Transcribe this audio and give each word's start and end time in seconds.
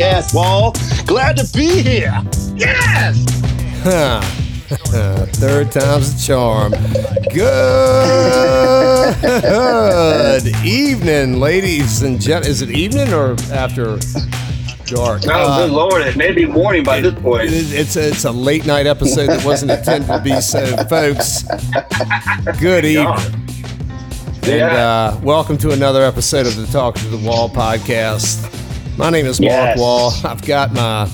to 0.00 0.06
the 0.06 0.12
podcast, 0.12 0.34
Wall. 0.34 0.74
Glad 1.06 1.36
to 1.36 1.46
be 1.56 1.82
here. 1.82 2.12
Yes. 2.56 3.16
Huh. 3.82 4.20
Third 5.32 5.72
time's 5.72 6.14
a 6.22 6.26
charm. 6.26 6.72
Good 9.90 10.46
evening, 10.64 11.40
ladies 11.40 12.02
and 12.02 12.20
gentlemen. 12.20 12.50
Is 12.50 12.62
it 12.62 12.70
evening 12.70 13.12
or 13.12 13.32
after 13.52 13.98
dark? 14.86 15.22
Oh, 15.26 15.30
Uh, 15.30 15.66
good 15.66 15.72
lord! 15.72 16.02
It 16.02 16.16
may 16.16 16.30
be 16.32 16.46
morning 16.46 16.84
by 16.84 17.00
this 17.00 17.14
point. 17.14 17.44
it- 17.52 17.72
it's 17.72 17.96
a, 17.96 18.08
it's 18.08 18.24
a 18.24 18.30
late 18.32 18.64
night 18.66 18.86
episode 18.86 19.26
that 19.28 19.44
wasn't 19.44 19.72
intended 19.72 20.06
to 20.08 20.20
be 20.20 20.40
so, 20.40 20.64
folks. 20.84 21.42
Good 22.60 22.84
evening. 22.84 23.46
And 24.44 24.62
uh, 24.62 25.18
welcome 25.22 25.58
to 25.58 25.70
another 25.72 26.02
episode 26.02 26.46
of 26.46 26.56
the 26.56 26.66
Talk 26.66 26.94
to 26.96 27.06
the 27.08 27.18
Wall 27.28 27.48
podcast. 27.50 28.46
My 28.96 29.08
name 29.10 29.26
is 29.26 29.40
Mark 29.40 29.50
Yes. 29.50 29.78
Wall. 29.78 30.12
I've 30.24 30.44
got 30.44 30.72
my 30.72 31.08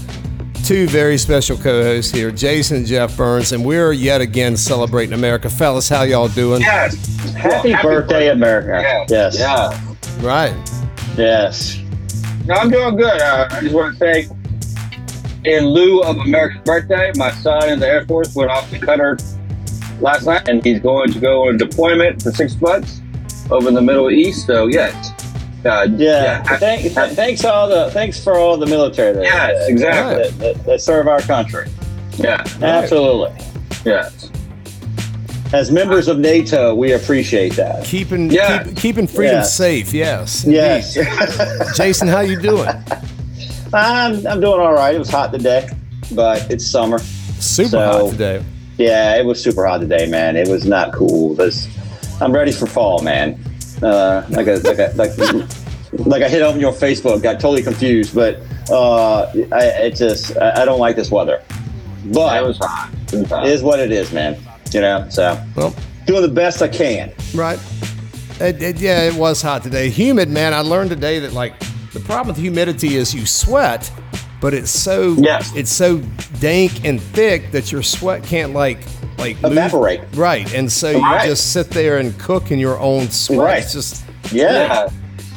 two 0.64 0.88
very 0.88 1.16
special 1.18 1.56
co-hosts 1.56 2.10
here, 2.10 2.30
Jason 2.32 2.78
and 2.78 2.86
Jeff 2.86 3.16
Burns, 3.16 3.52
and 3.52 3.64
we're 3.64 3.92
yet 3.92 4.20
again 4.20 4.56
celebrating 4.56 5.12
America. 5.14 5.48
Fellas, 5.48 5.88
how 5.88 6.02
y'all 6.02 6.28
doing? 6.28 6.60
Yes. 6.62 6.96
Happy, 7.34 7.72
Well, 7.72 7.82
birthday, 7.82 8.30
America. 8.30 8.80
Yeah. 8.82 9.06
Yes. 9.08 9.38
Yeah. 9.38 9.80
Right. 10.20 10.54
Yes. 11.16 11.78
No, 12.46 12.54
I'm 12.54 12.70
doing 12.70 12.96
good. 12.96 13.20
Uh, 13.20 13.48
I 13.50 13.60
just 13.60 13.74
want 13.74 13.92
to 13.92 13.98
say, 13.98 14.28
in 15.44 15.66
lieu 15.66 16.00
of 16.02 16.16
America's 16.18 16.62
birthday, 16.64 17.12
my 17.14 17.30
son 17.30 17.68
in 17.68 17.78
the 17.78 17.86
Air 17.86 18.04
Force 18.06 18.34
went 18.34 18.50
off 18.50 18.68
the 18.70 18.78
Qatar 18.78 19.22
last 20.00 20.26
night, 20.26 20.48
and 20.48 20.64
he's 20.64 20.80
going 20.80 21.12
to 21.12 21.20
go 21.20 21.48
on 21.48 21.56
deployment 21.56 22.20
for 22.22 22.32
six 22.32 22.60
months 22.60 23.00
over 23.50 23.68
in 23.68 23.74
the 23.74 23.80
Middle 23.82 24.10
East. 24.10 24.44
So 24.46 24.66
yes. 24.66 25.12
Uh, 25.66 25.86
Yeah. 25.96 26.42
I- 26.48 26.56
Thank, 26.58 26.82
th- 26.94 27.12
thanks 27.12 27.44
all 27.44 27.68
the 27.68 27.90
thanks 27.90 28.22
for 28.22 28.38
all 28.38 28.56
the 28.56 28.66
military 28.66 29.14
that, 29.14 29.22
Yes, 29.24 29.58
that- 29.60 29.70
exactly. 29.70 30.22
that, 30.22 30.38
that, 30.38 30.64
that 30.66 30.80
serve 30.80 31.08
our 31.08 31.20
country. 31.20 31.68
yeah. 32.18 32.44
Absolutely. 32.62 33.32
Yes. 33.84 34.30
As 35.52 35.70
members 35.70 36.08
of 36.08 36.18
NATO, 36.18 36.74
we 36.74 36.92
appreciate 36.92 37.54
that. 37.54 37.84
Keeping 37.84 38.30
Yeah. 38.30 38.64
keep, 38.64 38.76
keeping 38.76 39.06
freedom 39.06 39.36
Yeah. 39.36 39.42
safe. 39.42 39.92
Yes. 39.94 40.44
Yes. 40.46 40.94
Jason, 41.76 42.08
how 42.08 42.20
you 42.20 42.40
doing? 42.40 42.68
I'm, 43.72 44.26
I'm 44.26 44.40
doing 44.40 44.60
all 44.60 44.72
right. 44.72 44.94
It 44.94 44.98
was 44.98 45.10
hot 45.10 45.32
today, 45.32 45.68
but 46.12 46.50
it's 46.50 46.66
summer. 46.66 46.98
Super 47.38 47.68
So- 47.70 47.78
hot 47.78 48.10
today. 48.12 48.42
Yeah, 48.78 49.16
it 49.16 49.24
was 49.24 49.42
super 49.42 49.64
hot 49.66 49.80
today, 49.80 50.06
man. 50.06 50.36
It 50.36 50.48
was 50.48 50.66
not 50.66 50.92
cool. 50.92 51.34
This, 51.34 51.66
I'm 52.20 52.32
ready 52.32 52.52
for 52.52 52.66
fall, 52.66 53.00
man. 53.02 53.38
Uh, 53.82 54.24
like 54.30 54.46
a 54.46 54.54
like 54.64 54.78
a 54.78 54.92
like 54.96 55.10
like 56.06 56.22
I 56.22 56.28
hit 56.28 56.42
on 56.42 56.58
your 56.60 56.72
Facebook, 56.72 57.22
got 57.22 57.40
totally 57.40 57.62
confused, 57.62 58.14
but 58.14 58.40
uh, 58.70 59.22
I 59.52 59.64
it 59.86 59.96
just 59.96 60.36
I, 60.38 60.62
I 60.62 60.64
don't 60.64 60.80
like 60.80 60.96
this 60.96 61.10
weather. 61.10 61.42
But 62.06 62.42
It 62.42 62.46
was 62.46 62.58
hot. 62.58 62.90
It 63.12 63.18
was 63.20 63.28
hot. 63.28 63.46
it 63.46 63.52
is 63.52 63.62
what 63.62 63.80
it 63.80 63.90
is, 63.92 64.12
man. 64.12 64.36
You 64.72 64.80
know, 64.80 65.06
so 65.10 65.40
Well, 65.56 65.74
doing 66.06 66.22
the 66.22 66.28
best 66.28 66.62
I 66.62 66.68
can. 66.68 67.12
Right. 67.34 67.58
It, 68.40 68.62
it- 68.62 68.78
yeah, 68.78 69.02
it 69.02 69.14
was 69.14 69.42
hot 69.42 69.62
today. 69.62 69.90
Humid, 69.90 70.28
man. 70.28 70.54
I 70.54 70.60
learned 70.60 70.90
today 70.90 71.18
that 71.20 71.32
like 71.32 71.58
the 71.92 72.00
problem 72.00 72.28
with 72.28 72.36
humidity 72.42 72.96
is 72.96 73.14
you 73.14 73.26
sweat, 73.26 73.90
but 74.46 74.54
it's 74.54 74.70
so 74.70 75.16
Yes. 75.18 75.50
it's 75.56 75.72
so 75.72 75.98
dank 76.38 76.84
and 76.84 77.00
thick 77.00 77.50
that 77.50 77.72
your 77.72 77.82
sweat 77.82 78.22
can't 78.22 78.52
like 78.52 78.78
like 79.18 79.42
move- 79.42 79.50
Evaporate. 79.52 80.02
Right, 80.14 80.54
and 80.54 80.70
so 80.70 80.90
you 80.90 81.00
Right. 81.02 81.26
just 81.28 81.50
sit 81.52 81.68
there 81.70 81.96
and 81.98 82.16
cook 82.16 82.52
in 82.52 82.60
your 82.60 82.78
own 82.78 83.10
sweat. 83.10 83.40
Right. 83.40 83.62
It's 83.64 83.72
just 83.72 84.04
Yeah. 84.30 84.52
Yeah. 84.52 84.88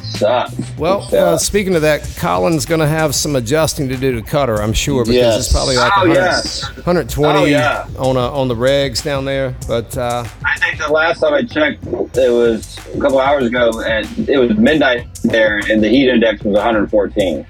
Sucks. 0.04 0.54
well. 0.78 1.08
Yeah. 1.12 1.24
Uh, 1.24 1.38
speaking 1.38 1.74
of 1.74 1.82
that, 1.82 2.06
Colin's 2.18 2.66
going 2.66 2.80
to 2.80 2.86
have 2.86 3.14
some 3.16 3.34
adjusting 3.36 3.88
to 3.88 3.96
do 3.96 4.12
to 4.12 4.22
Qatar, 4.22 4.60
I'm 4.60 4.72
sure, 4.72 5.02
because 5.04 5.14
Yes. 5.16 5.38
it's 5.38 5.52
probably 5.52 5.76
like 5.76 5.90
Oh, 5.96 6.00
100 6.06 6.14
yes. 6.20 6.62
120 6.84 7.38
Oh, 7.40 7.44
yeah. 7.46 7.86
on 7.98 8.16
a, 8.16 8.20
on 8.32 8.46
the 8.48 8.54
regs 8.56 9.02
down 9.02 9.24
there. 9.24 9.54
But 9.66 9.96
uh, 9.96 10.24
I 10.44 10.58
think 10.58 10.78
the 10.84 10.92
last 10.92 11.20
time 11.20 11.32
I 11.34 11.42
checked, 11.42 11.84
it 12.16 12.30
was 12.32 12.76
a 12.94 12.98
couple 13.00 13.18
hours 13.20 13.46
ago, 13.46 13.80
and 13.86 14.06
it 14.28 14.36
was 14.38 14.50
midnight 14.56 15.06
there, 15.24 15.60
and 15.70 15.82
the 15.82 15.88
heat 15.88 16.08
index 16.08 16.42
was 16.44 16.54
114. 16.54 17.46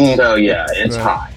Mm. 0.00 0.16
So 0.16 0.34
yeah, 0.36 0.66
it's 0.72 0.96
Right. 0.96 1.02
hot. 1.04 1.30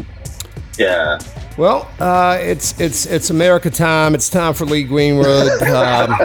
Yeah. 0.77 1.19
Well, 1.55 1.87
uh, 1.99 2.37
it's 2.41 2.79
it's 2.81 3.05
it's 3.05 3.29
America 3.29 3.69
time. 3.69 4.15
It's 4.15 4.27
time 4.29 4.53
for 4.55 4.65
Lee 4.65 4.83
Greenwood. 4.83 5.49
Um, 5.61 6.15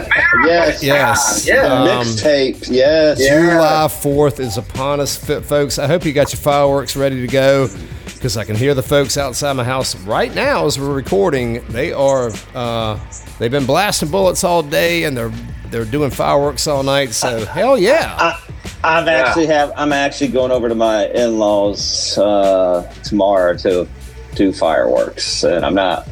Yes. 0.45 0.81
yes, 0.83 1.45
Yeah. 1.47 1.65
um, 1.65 1.87
Mixtape. 1.87 2.67
Yes. 2.69 3.19
July 3.19 3.87
Fourth 3.89 4.39
is 4.39 4.57
upon 4.57 4.99
us, 4.99 5.15
folks. 5.17 5.77
I 5.77 5.85
hope 5.85 6.03
you 6.05 6.13
got 6.13 6.31
your 6.33 6.39
fireworks 6.39 6.95
ready 6.95 7.21
to 7.21 7.27
go 7.27 7.67
because 8.05 8.37
I 8.37 8.43
can 8.43 8.55
hear 8.55 8.73
the 8.73 8.81
folks 8.83 9.17
outside 9.17 9.53
my 9.53 9.63
house 9.63 9.95
right 9.97 10.33
now 10.33 10.65
as 10.65 10.79
we're 10.79 10.93
recording. 10.93 11.63
They 11.69 11.91
are 11.93 12.31
uh, 12.55 12.97
they've 13.37 13.51
been 13.51 13.65
blasting 13.67 14.09
bullets 14.09 14.43
all 14.43 14.63
day 14.63 15.03
and 15.03 15.15
they're 15.15 15.31
they're 15.69 15.85
doing 15.85 16.09
fireworks 16.09 16.65
all 16.67 16.81
night. 16.83 17.11
So 17.11 17.45
hell 17.45 17.77
yeah! 17.77 18.15
I, 18.17 18.39
I've 18.83 19.07
actually 19.07 19.47
have. 19.47 19.73
I'm 19.75 19.91
actually 19.93 20.29
going 20.29 20.51
over 20.51 20.69
to 20.69 20.75
my 20.75 21.07
in-laws 21.07 22.17
uh, 22.17 22.91
tomorrow 23.03 23.55
to 23.57 23.87
do 24.35 24.53
fireworks, 24.53 25.43
and 25.43 25.65
I'm 25.65 25.73
not. 25.75 26.07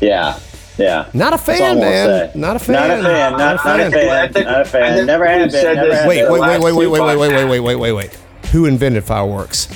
Yeah, 0.00 0.38
yeah. 0.78 1.08
Not 1.12 1.32
a 1.34 1.36
That's 1.36 1.48
all 1.48 1.54
I 1.54 1.58
fan, 1.58 1.78
man. 1.80 2.30
Not 2.34 2.56
a 2.56 2.58
fan. 2.58 2.72
Not 2.74 2.90
a 2.90 3.02
fan. 3.02 3.32
Not, 3.32 3.38
not 3.38 3.54
a 3.54 3.58
fan. 3.58 3.80
I 4.10 4.28
think- 4.28 4.46
Not 4.46 4.56
a 4.56 4.60
I 4.60 4.64
fan. 4.64 5.06
Never 5.06 5.26
have 5.26 5.42
we've 5.42 5.52
been. 5.52 5.60
said 5.62 5.74
Never 5.76 5.88
this- 5.90 6.06
Wait, 6.06 6.30
wait, 6.30 6.40
wait, 6.40 6.60
wait, 6.60 6.72
wait, 6.74 6.86
wait, 6.88 7.00
wait, 7.00 7.16
wait, 7.16 7.32
wait, 7.32 7.44
wait, 7.48 7.60
wait, 7.60 7.76
wait, 7.76 7.92
wait. 7.92 8.18
Who 8.52 8.66
invented 8.66 9.04
fireworks? 9.04 9.68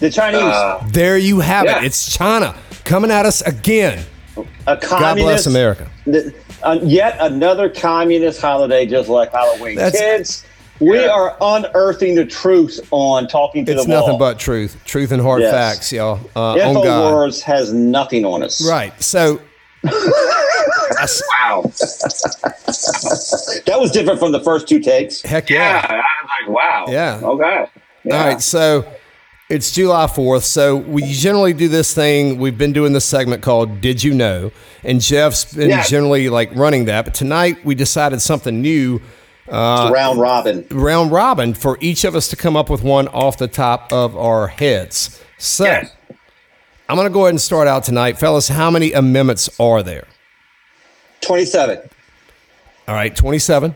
The 0.00 0.10
Chinese, 0.10 0.40
Uh, 0.42 0.80
There 0.90 1.18
you 1.18 1.40
have 1.40 1.64
Yeah. 1.64 1.78
it. 1.78 1.84
It's 1.86 2.12
China 2.16 2.54
coming 2.84 3.10
at 3.10 3.26
us 3.26 3.42
again. 3.42 4.04
a 4.36 4.76
God 4.76 4.80
communist. 4.82 5.24
bless 5.44 5.46
America. 5.46 5.88
the- 6.06 6.32
uh, 6.62 6.78
yet 6.82 7.16
another 7.20 7.68
communist 7.68 8.40
holiday, 8.40 8.86
just 8.86 9.08
like 9.08 9.32
Halloween. 9.32 9.74
That's- 9.76 10.00
Kids, 10.00 10.44
we 10.80 11.00
Yeah. 11.00 11.08
are 11.08 11.36
unearthing 11.40 12.14
the 12.14 12.24
truth 12.24 12.80
on 12.90 13.26
talking 13.28 13.64
to 13.66 13.72
It's 13.72 13.84
the 13.84 13.90
wall. 13.90 13.98
It's 13.98 14.06
nothing 14.06 14.18
but 14.18 14.38
truth, 14.38 14.76
truth 14.84 15.10
and 15.12 15.20
hard 15.22 15.42
Yes. 15.42 15.52
facts, 15.52 15.92
y'all. 15.92 16.20
Uh. 16.36 16.54
Infowars 16.54 17.40
has 17.42 17.72
nothing 17.72 18.24
on 18.24 18.42
us. 18.42 18.64
Right. 18.66 18.92
So, 19.02 19.40
wow. 19.84 21.62
That 23.66 23.76
was 23.78 23.90
different 23.90 24.18
from 24.18 24.32
the 24.32 24.40
first 24.40 24.68
two 24.68 24.80
takes. 24.80 25.22
heck 25.22 25.48
Yeah. 25.50 25.58
yeah. 25.58 25.86
I 25.90 25.94
was 26.22 26.30
like, 26.42 26.56
wow. 26.56 26.84
Yeah. 26.88 27.20
Okay. 27.22 27.66
Yeah. 28.04 28.16
All 28.20 28.26
right. 28.28 28.40
So, 28.42 28.84
it's 29.50 29.72
July 29.72 30.06
4th. 30.06 30.42
So, 30.44 30.76
we 30.76 31.02
generally 31.12 31.52
do 31.54 31.68
this 31.68 31.94
thing. 31.94 32.38
We've 32.38 32.56
been 32.58 32.72
doing 32.72 32.92
this 32.92 33.04
segment 33.04 33.42
called 33.42 33.80
Did 33.80 34.02
You 34.04 34.14
Know? 34.14 34.50
And 34.84 35.00
Jeff's 35.00 35.54
been 35.54 35.70
Yeah. 35.70 35.82
generally 35.84 36.28
like 36.28 36.50
running 36.54 36.84
that. 36.86 37.04
But 37.06 37.14
tonight 37.14 37.58
we 37.64 37.74
decided 37.74 38.20
something 38.22 38.60
new 38.60 39.00
Uh, 39.50 39.90
Round 39.92 40.18
robin. 40.20 40.66
round 40.70 41.10
robin 41.10 41.54
for 41.54 41.78
each 41.80 42.04
of 42.04 42.14
us 42.14 42.28
to 42.28 42.36
come 42.36 42.56
up 42.56 42.68
with 42.68 42.82
one 42.82 43.08
off 43.08 43.38
the 43.38 43.48
top 43.48 43.92
of 43.92 44.16
our 44.16 44.48
heads. 44.48 45.20
So, 45.38 45.64
Yes. 45.64 45.92
I'm 46.88 46.96
going 46.96 47.06
to 47.06 47.12
go 47.12 47.20
ahead 47.22 47.30
and 47.30 47.40
start 47.40 47.68
out 47.68 47.84
tonight. 47.84 48.18
Fellas, 48.18 48.48
how 48.48 48.70
many 48.70 48.92
amendments 48.92 49.48
are 49.60 49.82
there? 49.82 50.06
27. 51.20 51.78
All 52.86 52.94
right, 52.94 53.14
27. 53.14 53.74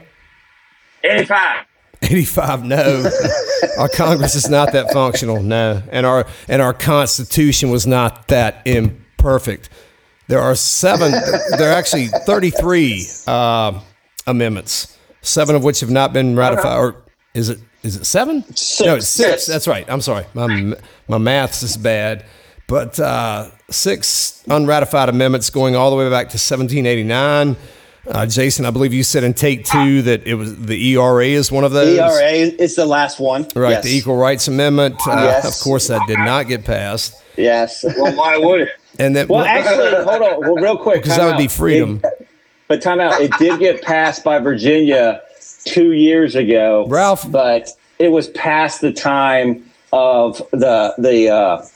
85. 1.05 1.67
85 2.05 2.65
no 2.65 3.09
our 3.79 3.89
congress 3.89 4.35
is 4.35 4.51
not 4.51 4.73
that 4.73 4.93
functional 4.93 5.41
no 5.41 5.81
and 5.93 6.05
our 6.05 6.27
and 6.49 6.61
our 6.61 6.75
constitution 6.75 7.71
was 7.71 7.87
not 7.87 8.27
that 8.27 8.61
imperfect 8.65 9.69
there 10.27 10.41
are 10.41 10.57
seven 10.57 11.13
there 11.13 11.71
are 11.71 11.75
actually 11.75 12.09
33 12.09 13.07
uh, 13.29 13.81
amendments 14.27 14.99
seven 15.23 15.55
of 15.57 15.65
which 15.65 15.81
have 15.81 15.91
not 15.91 16.13
been 16.13 16.37
ratified 16.37 16.79
or 16.79 16.97
is 17.35 17.49
it 17.49 17.59
is 17.83 17.97
it 17.97 18.05
seven 18.05 18.37
no 18.39 18.45
it's 18.45 18.63
six 18.63 19.07
Six. 19.07 19.47
that's 19.47 19.67
right 19.67 19.89
i'm 19.89 20.01
sorry 20.01 20.25
my 20.35 20.75
my 21.09 21.19
maths 21.19 21.63
is 21.63 21.77
bad 21.77 22.25
but 22.69 22.99
uh, 23.01 23.51
six 23.71 24.43
unratified 24.49 25.09
amendments 25.09 25.51
going 25.51 25.75
all 25.77 25.91
the 25.91 25.97
way 25.97 26.09
back 26.09 26.29
to 26.29 26.37
1789 26.39 27.57
uh, 28.09 28.27
Jason, 28.27 28.65
I 28.67 28.71
believe 28.73 28.93
you 28.93 29.05
said 29.05 29.23
in 29.23 29.33
take 29.33 29.65
two 29.65 30.03
that 30.03 30.27
it 30.27 30.35
was 30.35 30.57
the 30.57 30.95
ERA 30.97 31.25
is 31.25 31.53
one 31.53 31.63
of 31.63 31.71
those. 31.71 31.97
ERA 31.97 32.33
is 32.33 32.75
the 32.75 32.85
last 32.85 33.21
one. 33.21 33.43
Right, 33.55 33.71
Yes. 33.71 33.85
the 33.85 33.91
Equal 33.97 34.17
Rights 34.17 34.49
Amendment. 34.49 34.97
Uh, 35.07 35.13
Yes. 35.23 35.47
Of 35.47 35.63
course, 35.63 35.87
that 35.87 36.01
did 36.09 36.19
not 36.19 36.49
get 36.49 36.65
passed. 36.65 37.15
Yes. 37.37 37.85
Well, 37.85 38.13
why 38.17 38.39
would 38.39 38.63
it? 38.63 38.71
And 38.99 39.15
then, 39.15 39.29
Well, 39.29 39.45
actually, 39.45 40.03
hold 40.03 40.21
on. 40.21 40.41
Well, 40.41 40.55
real 40.57 40.77
quick. 40.79 41.03
because 41.05 41.17
that 41.17 41.27
would 41.27 41.39
be 41.39 41.47
freedom. 41.47 42.01
It- 42.03 42.29
but 42.73 42.81
time 42.81 43.01
out. 43.01 43.21
It 43.21 43.31
did 43.39 43.61
get 43.61 43.83
passed 43.83 44.25
by 44.25 44.39
Virginia 44.39 45.21
two 45.67 45.93
years 45.93 46.35
ago. 46.35 46.87
Ralph. 46.89 47.31
But 47.31 47.69
it 47.99 48.09
was 48.09 48.29
past 48.29 48.81
the 48.81 48.95
time 48.95 49.71
of 49.93 50.39
the 50.53 50.95
the 50.97 51.29
uh, 51.29 51.67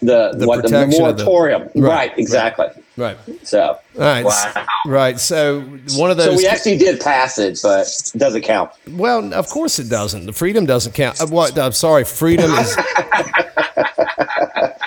the, 0.00 0.32
The 0.34 0.46
what 0.46 0.62
the, 0.66 0.82
of 0.82 0.90
the- 0.90 0.98
moratorium. 0.98 1.64
Right, 1.74 2.10
right, 2.10 2.18
exactly. 2.18 2.68
Right. 2.96 3.18
So, 3.44 3.60
All 3.60 3.78
right. 4.00 4.24
Wow. 4.24 4.66
Right. 4.86 5.20
So 5.20 5.60
one 5.96 6.10
of 6.10 6.16
those. 6.16 6.26
so 6.26 6.36
we 6.36 6.46
actually 6.46 6.78
did 6.78 7.00
pass 7.00 7.38
it, 7.38 7.60
but 7.62 7.86
it 7.86 8.18
doesn't 8.18 8.42
count. 8.42 8.72
well, 8.88 9.32
of 9.34 9.46
course 9.48 9.78
it 9.78 9.88
doesn't. 9.90 10.24
The 10.26 10.32
freedom 10.32 10.64
doesn't 10.66 10.94
count. 10.94 11.20
Uh, 11.20 11.26
what? 11.26 11.56
I'm 11.58 11.72
sorry. 11.72 12.04
Freedom 12.04 12.50
is. 12.52 12.76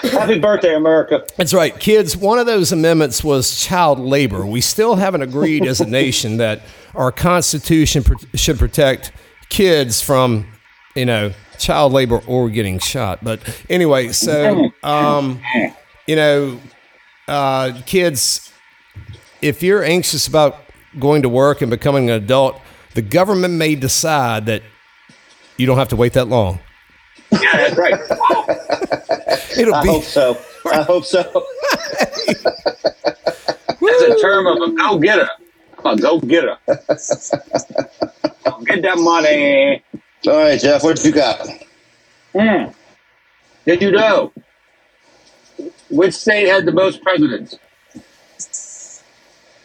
Happy 0.03 0.39
birthday, 0.39 0.75
America. 0.75 1.25
That's 1.38 1.53
right, 1.53 1.77
kids. 1.80 2.15
One 2.18 2.39
of 2.39 2.45
those 2.45 2.71
amendments 2.71 3.24
was 3.24 3.59
child 3.59 4.00
labor. 4.00 4.45
We 4.45 4.62
still 4.62 4.95
haven't 4.95 5.21
agreed 5.21 5.65
as 5.65 5.81
a 5.81 5.86
nation 5.86 6.38
that 6.38 6.62
our 6.95 7.12
Constitution 7.12 8.03
pr- 8.03 8.15
should 8.36 8.57
protect 8.59 9.12
kids 9.50 10.01
from, 10.01 10.48
you 10.95 11.06
know, 11.06 11.33
child 11.57 11.94
labor 11.94 12.21
or 12.27 12.50
getting 12.50 12.80
shot. 12.80 13.24
But 13.24 13.42
anyway, 13.69 14.12
so, 14.12 14.71
um, 14.83 15.42
you 16.07 16.15
know, 16.15 16.59
uh, 17.27 17.74
kids, 17.86 18.51
if 19.42 19.62
you're 19.63 19.83
anxious 19.83 20.27
about 20.27 20.57
going 21.00 21.21
to 21.21 21.30
work 21.30 21.62
and 21.62 21.69
becoming 21.69 22.09
an 22.09 22.15
adult, 22.21 22.59
the 22.94 23.01
government 23.01 23.53
may 23.53 23.75
decide 23.75 24.48
that 24.48 24.63
you 25.57 25.65
don't 25.65 25.77
have 25.77 25.89
to 25.89 25.95
wait 25.95 26.13
that 26.13 26.27
long. 26.27 26.59
Yeah, 27.31 27.39
that's 27.69 27.77
right. 27.77 29.20
It'll 29.57 29.75
I 29.75 29.83
be 29.83 29.89
hope 29.89 30.03
so. 30.03 30.38
I 30.71 30.83
hope 30.83 31.06
so. 31.06 31.24
That's 33.81 34.03
a 34.03 34.18
term 34.21 34.48
of 34.48 34.57
a 34.57 34.71
go 34.75 35.00
getter. 35.00 35.30
I'm 35.83 35.98
a 35.98 36.01
go 36.01 36.19
getter. 36.19 36.57
Get 38.65 38.83
that 38.83 38.98
money. 38.98 39.83
All 40.27 40.38
right, 40.38 40.59
Jeff, 40.59 40.83
what 40.83 41.03
you 41.03 41.12
got? 41.12 41.48
Hmm. 42.33 42.71
Did 43.65 43.81
you 43.81 43.92
know 43.92 44.31
which 45.89 46.13
state 46.13 46.48
had 46.48 46.65
the 46.65 46.71
most 46.71 47.01
presidents? 47.01 47.57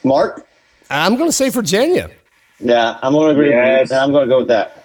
Mark? 0.02 0.46
I'm 0.90 1.16
going 1.16 1.28
to 1.28 1.32
say 1.32 1.48
Virginia. 1.50 2.10
Yeah, 2.58 2.98
I'm 3.02 3.12
going 3.12 3.34
to 3.34 3.40
agree. 3.40 3.50
Yes. 3.50 3.82
With 3.82 3.90
you. 3.90 3.96
I'm 3.96 4.12
going 4.12 4.24
to 4.24 4.28
go 4.28 4.38
with 4.38 4.48
that. 4.48 4.84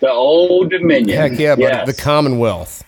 The 0.00 0.10
Old 0.10 0.70
Dominion. 0.70 1.16
Heck 1.16 1.38
yeah, 1.38 1.54
but 1.54 1.62
yes. 1.62 1.86
the 1.86 2.02
Commonwealth. 2.02 2.83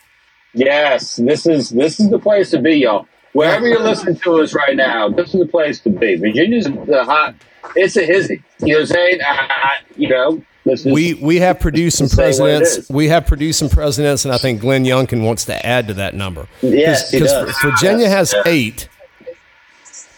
Yes, 0.56 1.16
this 1.16 1.46
is 1.46 1.68
this 1.70 2.00
is 2.00 2.08
the 2.10 2.18
place 2.18 2.50
to 2.50 2.58
be, 2.60 2.76
y'all. 2.78 3.06
Wherever 3.34 3.68
you're 3.68 3.82
listening 3.82 4.16
to 4.20 4.40
us 4.40 4.54
right 4.54 4.74
now, 4.74 5.10
this 5.10 5.34
is 5.34 5.40
the 5.40 5.46
place 5.46 5.78
to 5.80 5.90
be. 5.90 6.16
Virginia's 6.16 6.64
the 6.64 7.04
hot. 7.04 7.34
It's 7.74 7.96
a 7.96 8.04
hizzy. 8.06 8.42
You 8.60 8.68
know 8.68 8.74
what 8.74 8.80
I'm 8.80 8.86
saying? 8.86 9.18
I, 9.26 9.50
I, 9.50 9.72
you 9.96 10.08
know, 10.08 10.42
this 10.64 10.86
We 10.86 11.12
we 11.14 11.36
have 11.40 11.60
produced 11.60 11.98
some 11.98 12.06
Say 12.08 12.22
what 12.22 12.48
it 12.48 12.58
presidents. 12.60 12.90
We 12.90 13.08
have 13.08 13.26
produced 13.26 13.58
some 13.58 13.68
presidents, 13.68 14.24
and 14.24 14.32
I 14.32 14.38
think 14.38 14.62
Glenn 14.62 14.84
Youngkin 14.84 15.22
wants 15.24 15.44
to 15.44 15.66
add 15.66 15.88
to 15.88 15.94
that 15.94 16.14
number. 16.14 16.48
Yes, 16.62 17.10
does. 17.10 17.54
Virginia 17.60 18.08
has 18.08 18.32
Yes. 18.32 18.46
eight. 18.46 18.88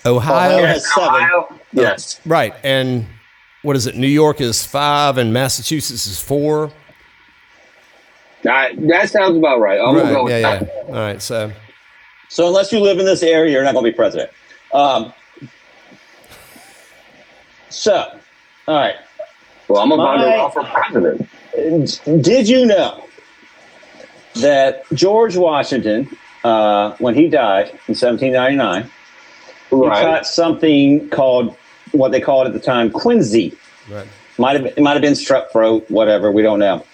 Ohio, 0.07 0.59
Ohio 0.59 0.67
has 0.67 0.95
seven. 0.95 1.09
Ohio. 1.09 1.55
Yes. 1.73 2.21
right, 2.25 2.55
and 2.63 3.07
what 3.63 3.75
is 3.75 3.87
it? 3.89 3.97
New 3.97 4.07
York 4.07 4.41
is 4.41 4.65
five, 4.65 5.19
and 5.19 5.33
Massachusetts 5.33 6.07
is 6.07 6.21
four. 6.21 6.71
That, 8.43 8.73
that 8.89 9.11
sounds 9.11 9.37
about 9.37 9.61
right. 9.61 9.81
I'm 9.81 9.95
gonna 9.97 10.11
go 10.11 10.15
Right, 10.17 10.25
with 10.25 10.33
yeah, 10.33 10.59
that. 10.59 10.63
yeah. 10.89 10.95
All 10.95 11.01
right, 11.01 11.21
so 11.23 11.53
So 12.29 12.47
unless 12.47 12.73
you 12.73 12.81
live 12.81 12.99
in 12.99 13.05
this 13.07 13.23
area, 13.23 13.53
you're 13.53 13.65
not 13.65 13.73
going 13.75 13.85
to 13.87 13.91
be 13.91 13.97
president. 13.97 14.31
Um, 14.73 15.13
so, 17.71 17.93
all 18.67 18.75
right. 18.77 18.95
Well, 19.69 19.83
I'm 19.83 19.93
about 19.93 20.17
to 20.19 20.27
My- 20.27 20.37
run 20.37 20.51
for 20.51 20.65
president. 20.65 22.23
Did 22.23 22.49
you 22.49 22.65
know 22.67 23.05
that 24.37 24.85
George 24.95 25.37
Washington, 25.37 26.09
uh, 26.45 26.93
when 26.99 27.15
he 27.15 27.29
died 27.29 27.69
in 27.89 27.95
1799, 27.95 28.91
he 29.71 29.77
Right. 29.77 30.03
caught 30.03 30.27
something 30.27 31.09
called 31.11 31.57
what 31.93 32.13
they 32.13 32.21
called 32.21 32.47
at 32.47 32.53
the 32.53 32.61
time 32.61 32.91
quinsy. 32.91 33.55
right. 33.91 34.07
Might 34.41 34.55
have 34.57 34.67
it 34.67 34.79
might 34.81 34.93
have 34.93 35.03
been 35.03 35.15
strep 35.15 35.51
throat, 35.51 35.85
whatever 35.89 36.31
we 36.31 36.43
don't 36.43 36.59
know. 36.61 36.85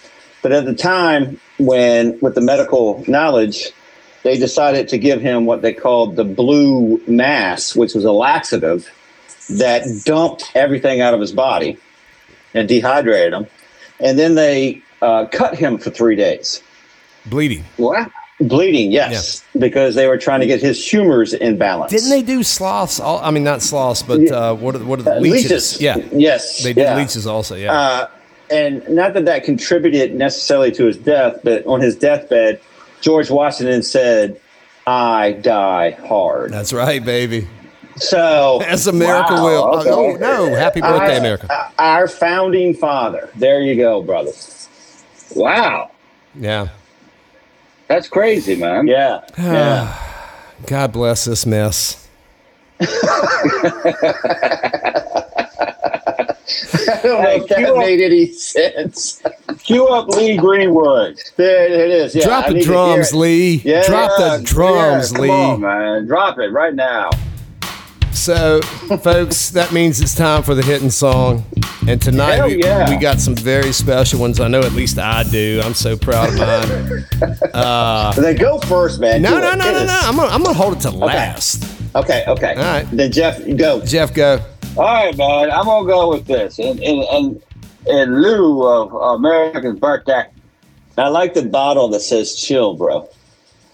But 0.44 0.52
at 0.52 0.66
the 0.66 0.74
time, 0.74 1.40
when 1.58 2.18
with 2.20 2.34
the 2.34 2.42
medical 2.42 3.02
knowledge, 3.08 3.70
they 4.24 4.36
decided 4.38 4.88
to 4.88 4.98
give 4.98 5.22
him 5.22 5.46
what 5.46 5.62
they 5.62 5.72
called 5.72 6.16
the 6.16 6.24
blue 6.24 7.00
mass, 7.06 7.74
which 7.74 7.94
was 7.94 8.04
a 8.04 8.12
laxative 8.12 8.90
that 9.48 9.86
dumped 10.04 10.52
everything 10.54 11.00
out 11.00 11.14
of 11.14 11.20
his 11.22 11.32
body 11.32 11.78
and 12.52 12.68
dehydrated 12.68 13.32
him. 13.32 13.46
And 14.00 14.18
then 14.18 14.34
they 14.34 14.82
uh, 15.00 15.24
cut 15.32 15.56
him 15.56 15.78
for 15.78 15.88
three 15.88 16.14
days. 16.14 16.62
bleeding. 17.24 17.64
What? 17.78 18.10
Bleeding, 18.40 18.92
yes, 18.92 19.42
because 19.58 19.94
they 19.94 20.08
were 20.08 20.18
trying 20.18 20.40
to 20.40 20.46
get 20.46 20.60
his 20.60 20.84
humors 20.92 21.32
in 21.32 21.56
balance. 21.56 21.90
Didn't 21.92 22.10
they 22.10 22.20
do 22.20 22.42
sloths? 22.42 22.98
All, 23.00 23.18
I 23.20 23.30
mean, 23.30 23.44
not 23.44 23.62
sloths, 23.62 24.02
but 24.02 24.28
uh, 24.30 24.54
what 24.56 24.74
are, 24.74 24.84
what 24.84 24.98
are 24.98 25.04
the 25.04 25.16
Uh, 25.16 25.20
leeches? 25.20 25.80
Yeah, 25.80 25.96
Yes. 26.12 26.62
they 26.64 26.74
did 26.74 26.82
yeah. 26.82 26.96
leeches 26.96 27.26
also. 27.28 27.54
Yeah, 27.54 27.72
Uh, 27.72 28.08
and 28.50 28.86
not 28.88 29.14
that 29.14 29.24
that 29.26 29.44
contributed 29.44 30.14
necessarily 30.14 30.70
to 30.72 30.84
his 30.86 30.96
death, 30.96 31.40
but 31.44 31.64
on 31.66 31.80
his 31.80 31.96
deathbed, 31.96 32.60
George 33.00 33.30
Washington 33.30 33.82
said, 33.82 34.40
"I 34.86 35.32
die 35.32 35.90
hard." 36.06 36.52
that's 36.52 36.72
right, 36.72 37.04
baby. 37.04 37.46
So, 37.96 38.60
As 38.66 38.86
America 38.88 39.34
Wow, 39.34 39.44
will. 39.44 39.64
okay. 39.80 39.90
Oh 39.90 40.16
no! 40.16 40.54
Happy 40.56 40.80
birthday, 40.80 41.12
our- 41.14 41.18
America. 41.20 41.70
our 41.78 42.08
founding 42.08 42.74
father. 42.74 43.30
There 43.36 43.60
you 43.60 43.76
go, 43.76 44.02
brother. 44.02 44.32
Wow. 45.36 45.90
Yeah. 46.34 46.68
That's 47.86 48.08
crazy, 48.08 48.56
man. 48.56 48.86
Yeah, 48.88 49.20
ah, 49.38 49.42
yeah. 49.52 49.96
God 50.66 50.92
bless 50.92 51.24
this 51.26 51.44
mess. 51.46 52.00
I 56.74 57.00
don't 57.02 57.22
know 57.22 57.30
if 57.30 57.48
that 57.48 57.60
you- 57.60 57.78
made 57.78 58.00
any 58.00 58.26
sense. 58.32 59.22
Cue 59.62 59.86
up 59.86 60.08
Lee 60.08 60.36
Greenwood. 60.36 61.18
there 61.36 61.66
it 61.66 61.90
is. 61.90 62.14
Yeah, 62.14 62.24
Drop 62.26 62.44
I 62.44 62.48
the 62.48 62.54
need 62.54 62.60
to 62.64 62.66
hear 62.66 62.74
drums. 62.74 63.14
Lee. 63.14 63.54
Yeah, 63.64 63.86
Drop 63.86 64.10
yeah, 64.18 64.36
the 64.36 64.42
drums, 64.44 65.12
yeah, 65.12 65.18
Lee. 65.20 65.28
Come 65.28 65.40
on, 65.40 65.60
man. 65.60 66.06
Drop 66.06 66.38
it 66.38 66.50
right 66.52 66.74
now. 66.74 67.10
So, 68.12 68.62
folks, 68.62 69.50
that 69.50 69.72
means 69.72 70.00
it's 70.00 70.14
time 70.14 70.42
for 70.42 70.54
the 70.54 70.62
hitting 70.62 70.90
song. 70.90 71.44
And 71.86 72.00
tonight 72.00 72.36
Hell 72.36 72.46
we, 72.46 72.62
yeah. 72.62 72.88
we 72.88 72.96
got 72.96 73.20
some 73.20 73.34
very 73.34 73.72
special 73.72 74.18
ones. 74.20 74.40
I 74.40 74.48
know 74.48 74.60
at 74.60 74.72
least 74.72 74.98
I 74.98 75.24
do. 75.24 75.60
I'm 75.62 75.74
so 75.74 75.96
proud 75.96 76.28
of 76.30 76.38
mine. 76.38 77.04
Uh, 77.54 78.12
then 78.14 78.36
go 78.36 78.58
first, 78.60 79.00
man. 79.00 79.22
No, 79.22 79.30
Do 79.36 79.40
no, 79.40 79.52
it. 79.52 79.56
no, 79.58 79.72
no, 79.72 79.84
no. 79.86 80.00
I'm 80.04 80.16
gonna, 80.16 80.28
I'm 80.32 80.42
gonna 80.42 80.54
hold 80.54 80.76
it 80.76 80.80
to 80.80 80.90
last. 80.90 81.62
Okay, 81.94 82.24
okay. 82.26 82.54
All 82.54 82.62
right. 82.64 82.86
Then 82.90 83.12
Jeff, 83.12 83.40
go. 83.56 83.80
Jeff, 83.84 84.12
go. 84.12 84.40
All 84.76 84.82
right, 84.84 85.16
man. 85.16 85.52
I'm 85.52 85.66
gonna 85.66 85.86
go 85.86 86.10
with 86.10 86.26
this. 86.26 86.58
In 86.58 86.82
in 86.82 87.02
in, 87.02 87.42
in 87.86 88.20
lieu 88.20 88.66
of 88.66 88.92
America's 88.92 89.78
birthday. 89.78 90.24
I 90.98 91.08
like 91.08 91.34
the 91.34 91.44
bottle 91.44 91.88
that 91.88 92.00
says 92.00 92.34
"chill, 92.34 92.74
bro." 92.74 93.08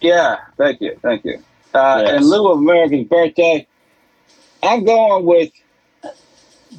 Yeah, 0.02 0.36
thank 0.58 0.80
you, 0.82 0.98
thank 1.02 1.24
you. 1.24 1.42
Uh, 1.72 2.02
Yes. 2.04 2.16
In 2.22 2.28
lieu 2.28 2.50
of 2.52 2.58
America's 2.58 3.06
birthday, 3.06 3.66
I'm 4.62 4.84
going 4.84 5.24
with 5.24 5.50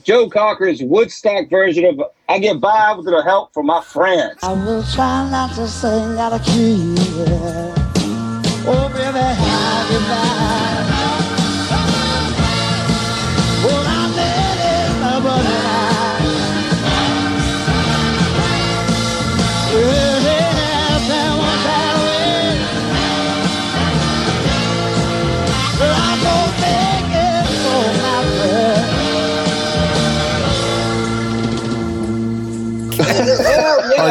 Joe 0.03 0.29
Cocker's 0.29 0.83
Woodstock 0.83 1.49
version 1.49 1.85
of 1.85 2.03
"I 2.29 2.37
Get 2.37 2.61
By 2.61 2.93
with 2.93 3.05
the 3.07 3.23
Help 3.23 3.53
from 3.55 3.65
My 3.67 3.81
Friends." 3.81 4.37
I 4.43 4.53
will 4.53 4.83
try 4.83 5.27
not 5.31 5.55
to 5.55 5.67
sing 5.67 6.19
out 6.19 6.33
of 6.33 6.43
key. 6.45 6.93
Oh, 6.97 7.80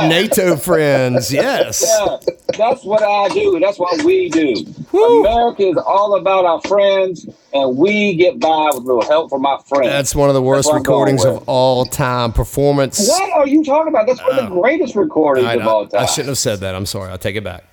Our 0.03 0.09
NATO 0.09 0.57
friends, 0.69 1.33
yes. 1.33 1.85
Yeah, 1.87 2.17
that's 2.57 2.85
what 2.85 3.03
I 3.03 3.29
do. 3.35 3.59
That's 3.61 3.79
what 3.79 4.03
we 4.05 4.29
do. 4.29 4.55
Woo. 4.93 5.21
America 5.21 5.63
is 5.69 5.77
all 5.77 6.17
about 6.17 6.45
our 6.45 6.61
friends, 6.63 7.27
and 7.53 7.77
we 7.77 8.15
get 8.17 8.39
by 8.41 8.67
with 8.73 8.77
a 8.85 8.87
little 8.87 9.03
help 9.05 9.31
from 9.31 9.47
our 9.47 9.61
friends. 9.61 9.87
That's 9.89 10.15
one 10.15 10.29
of 10.29 10.35
the 10.35 10.43
worst 10.43 10.69
what 10.69 10.77
I'm 10.77 10.83
going 10.83 11.15
recordings 11.17 11.25
of 11.25 11.49
all 11.49 11.85
time. 11.85 12.33
Performance. 12.33 13.09
what 13.09 13.31
are 13.33 13.47
you 13.47 13.65
talking 13.65 13.89
about? 13.89 14.07
That's 14.07 14.21
one 14.23 14.39
of 14.39 14.49
the 14.51 14.61
greatest 14.61 14.95
recordings 14.97 15.47
I, 15.47 15.55
of 15.55 15.67
all 15.67 15.87
time. 15.87 16.03
I 16.03 16.07
shouldn't 16.07 16.29
have 16.29 16.39
said 16.39 16.61
that. 16.61 16.75
I'm 16.75 16.87
sorry. 16.87 17.11
I'll 17.11 17.19
take 17.19 17.37
it 17.37 17.45
back. 17.45 17.65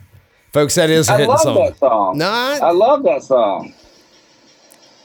Folks, 0.53 0.75
that 0.75 0.89
is 0.89 1.09
a 1.09 1.13
I 1.13 1.17
hitting 1.17 1.29
love 1.29 1.39
song. 1.41 1.55
that 1.55 1.77
song. 1.77 2.17
No, 2.17 2.29
I- 2.29 2.59
I 2.61 2.71
love 2.71 3.03
that 3.03 3.23
song. 3.23 3.73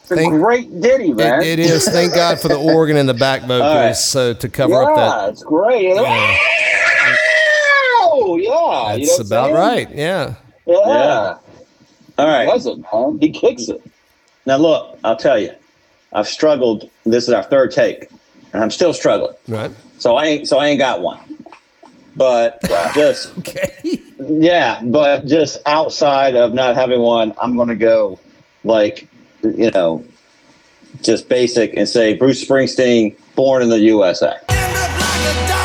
It's 0.03 0.11
a 0.11 0.17
Thank- 0.17 0.33
great 0.33 0.81
ditty, 0.81 1.13
man. 1.13 1.43
It, 1.43 1.59
it 1.59 1.59
is. 1.61 1.87
Thank 1.89 2.15
God 2.15 2.39
for 2.41 2.49
the 2.49 2.57
organ 2.59 2.97
and 2.97 3.09
the 3.09 3.15
back 3.15 3.43
vocals. 3.43 3.61
right. 3.61 3.93
So 3.97 4.35
to 4.35 4.49
cover 4.49 4.73
Yeah, 4.75 4.81
up 4.81 4.97
that, 4.97 5.29
it's 5.31 5.43
great. 5.43 5.95
Yeah. 5.95 6.37
Yeah. 8.93 9.01
you 9.01 9.07
know 9.07 9.17
that's 9.17 9.31
about 9.31 9.45
saying? 9.47 9.57
right. 9.57 9.91
Yeah. 9.95 10.35
Yeah. 10.67 10.75
Yeah. 10.87 11.39
All 12.19 12.41
He 12.41 12.47
does 12.47 12.67
it, 12.67 12.79
man. 12.93 13.19
He 13.21 13.31
kicks 13.31 13.69
it. 13.69 13.83
Now 14.47 14.57
look, 14.57 14.99
I'll 15.05 15.17
tell 15.17 15.39
you, 15.39 15.53
I've 16.13 16.29
struggled. 16.29 16.91
This 17.05 17.29
is 17.29 17.35
our 17.35 17.43
third 17.43 17.71
take, 17.71 18.09
and 18.53 18.63
I'm 18.63 18.71
still 18.71 18.93
struggling. 18.93 19.35
Right. 19.49 19.71
So 19.99 20.17
I 20.17 20.27
ain't 20.27 20.49
so 20.49 20.59
I 20.59 20.69
ain't 20.69 20.79
got 20.79 21.01
one. 21.01 21.19
But 22.17 22.61
just 22.95 23.37
Okay. 23.39 24.01
yeah, 24.19 24.81
but 24.85 25.27
just 25.27 25.59
outside 25.67 26.37
of 26.37 26.53
not 26.55 26.75
having 26.75 27.01
one, 27.01 27.35
I'm 27.41 27.57
gonna 27.57 27.77
go 27.77 28.19
like 28.65 29.09
you 29.43 29.71
know, 29.71 30.05
just 31.03 31.29
basic 31.29 31.75
and 31.77 31.89
say 31.89 32.15
Bruce 32.15 32.45
Springsteen, 32.45 33.17
born 33.35 33.63
in 33.63 33.71
the 33.71 33.81
USA. 33.81 34.37
End 34.51 35.51
up 35.51 35.62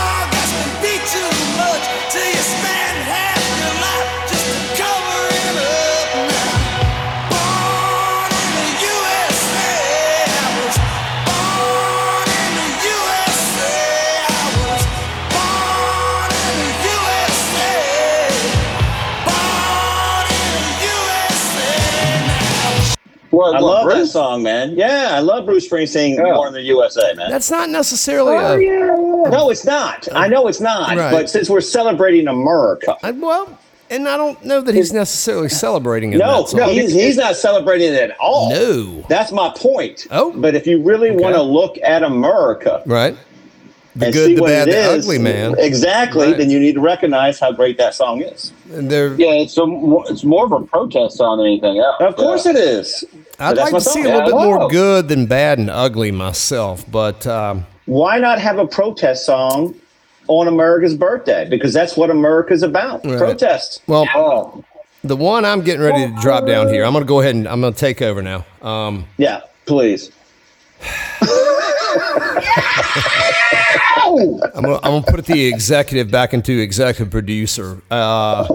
Well, 23.31 23.55
I 23.55 23.61
what, 23.61 23.85
love 23.85 23.89
that 23.89 24.07
song, 24.07 24.43
man. 24.43 24.75
Yeah, 24.77 25.09
I 25.11 25.19
love 25.19 25.45
Bruce 25.45 25.67
Springsteen, 25.67 26.15
Yeah. 26.17 26.33
born 26.33 26.49
in 26.49 26.53
the 26.53 26.61
USA, 26.63 27.13
man. 27.13 27.29
That's 27.29 27.51
not 27.51 27.69
necessarily 27.69 28.35
Oh, 28.35 28.55
a. 28.55 28.61
yeah. 28.61 29.29
no, 29.29 29.49
it's 29.49 29.65
not. 29.65 30.07
I 30.13 30.27
know 30.27 30.47
it's 30.47 30.61
not. 30.61 30.95
Right. 30.97 31.11
But 31.11 31.29
since 31.29 31.49
we're 31.49 31.61
celebrating 31.61 32.27
America, 32.27 32.95
I, 33.03 33.11
well, 33.11 33.59
and 33.89 34.07
I 34.07 34.17
don't 34.17 34.43
know 34.45 34.61
that 34.61 34.75
he's 34.75 34.91
necessarily 34.93 35.49
celebrating 35.49 36.13
it. 36.13 36.17
no, 36.17 36.45
no, 36.53 36.69
he's, 36.69 36.93
he's 36.93 37.17
not 37.17 37.35
celebrating 37.35 37.93
it 37.93 38.11
at 38.11 38.17
all. 38.19 38.49
No. 38.51 39.05
That's 39.09 39.31
my 39.31 39.49
point. 39.55 40.07
Oh. 40.11 40.33
But 40.35 40.55
if 40.55 40.67
you 40.67 40.81
really 40.81 41.11
want 41.11 41.35
to 41.35 41.41
look 41.41 41.77
at 41.83 42.03
America 42.03 42.81
Right. 42.85 43.15
The 43.97 44.05
and 44.05 44.13
good, 44.13 44.25
see 44.27 44.35
the 44.35 44.41
bad, 44.43 44.67
the 44.67 44.77
is, 44.93 45.05
ugly 45.05 45.17
man. 45.19 45.55
exactly, 45.57 46.27
Right. 46.27 46.37
then 46.37 46.49
you 46.51 46.59
need 46.59 46.73
to 46.75 46.81
recognize 46.81 47.39
how 47.39 47.51
great 47.51 47.77
that 47.79 47.93
song 47.95 48.21
is. 48.21 48.51
And 48.71 48.89
they're, 48.91 49.13
Yeah, 49.15 49.31
it's, 49.31 49.57
a, 49.57 49.63
it's 50.09 50.23
more 50.23 50.45
of 50.45 50.51
a 50.51 50.61
protest 50.65 51.17
song 51.17 51.37
than 51.37 51.47
anything 51.47 51.79
else. 51.79 51.95
Of 51.99 52.15
course 52.15 52.45
yeah. 52.45 52.51
it 52.51 52.57
is. 52.57 53.03
I'd 53.39 53.57
like 53.57 53.71
my 53.71 53.79
to 53.79 53.83
see 53.85 54.03
song. 54.03 54.11
a 54.11 54.15
little 54.25 54.29
Yeah, 54.39 54.45
bit 54.47 54.59
more 54.59 54.69
good 54.69 55.07
than 55.07 55.25
bad 55.25 55.57
and 55.57 55.69
ugly 55.69 56.11
myself, 56.11 56.83
but 56.91 57.25
um, 57.25 57.65
Why 57.85 58.19
not 58.19 58.39
have 58.39 58.59
a 58.59 58.67
protest 58.67 59.25
song 59.25 59.73
on 60.27 60.47
America's 60.47 60.95
birthday? 60.95 61.47
Because 61.49 61.73
that's 61.73 61.97
what 61.97 62.09
America's 62.11 62.61
about. 62.63 63.03
Right. 63.05 63.17
Protest. 63.17 63.81
well, 63.87 64.07
Oh, 64.13 64.63
the 65.03 65.15
one 65.15 65.43
I'm 65.45 65.61
getting 65.61 65.81
ready 65.81 66.07
to 66.07 66.21
drop 66.21 66.45
down 66.45 66.67
here, 66.67 66.83
I'm 66.85 66.91
going 66.93 67.03
to 67.03 67.07
go 67.07 67.21
ahead 67.21 67.33
and 67.35 67.47
I'm 67.47 67.61
going 67.61 67.73
to 67.73 67.79
take 67.79 68.01
over 68.01 68.21
now. 68.21 68.45
Um, 68.61 69.05
Yeah, 69.17 69.41
please. 69.65 70.11
I'm 74.55 74.63
gonna, 74.63 74.75
I'm 74.75 75.01
gonna 75.01 75.01
put 75.03 75.25
the 75.25 75.45
executive 75.45 76.09
back 76.11 76.33
into 76.33 76.59
executive 76.59 77.11
producer. 77.11 77.81
Uh, 77.91 78.47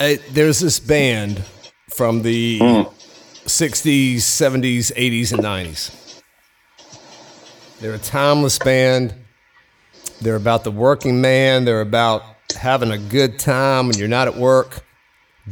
eh, 0.00 0.16
there's 0.30 0.60
this 0.60 0.80
band 0.80 1.42
from 1.88 2.22
the 2.22 2.58
60s, 2.60 4.16
70s, 4.16 4.92
80s, 4.94 5.32
and 5.32 5.42
90s. 5.42 6.22
They're 7.80 7.94
a 7.94 7.98
timeless 7.98 8.58
band. 8.58 9.14
They're 10.20 10.36
about 10.36 10.64
the 10.64 10.70
working 10.70 11.20
man. 11.20 11.64
They're 11.64 11.80
about 11.80 12.22
having 12.56 12.90
a 12.90 12.98
good 12.98 13.38
time 13.38 13.88
when 13.88 13.96
you're 13.98 14.08
not 14.08 14.28
at 14.28 14.36
work. 14.36 14.84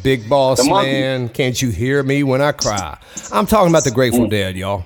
Big 0.02 0.28
boss 0.28 0.64
man, 0.68 1.28
can't 1.28 1.60
you 1.60 1.70
hear 1.70 2.02
me 2.02 2.22
when 2.22 2.40
I 2.40 2.52
cry? 2.52 2.98
I'm 3.32 3.46
talking 3.46 3.70
about 3.70 3.84
the 3.84 3.90
Grateful 3.90 4.28
Dead, 4.28 4.56
y'all. 4.56 4.84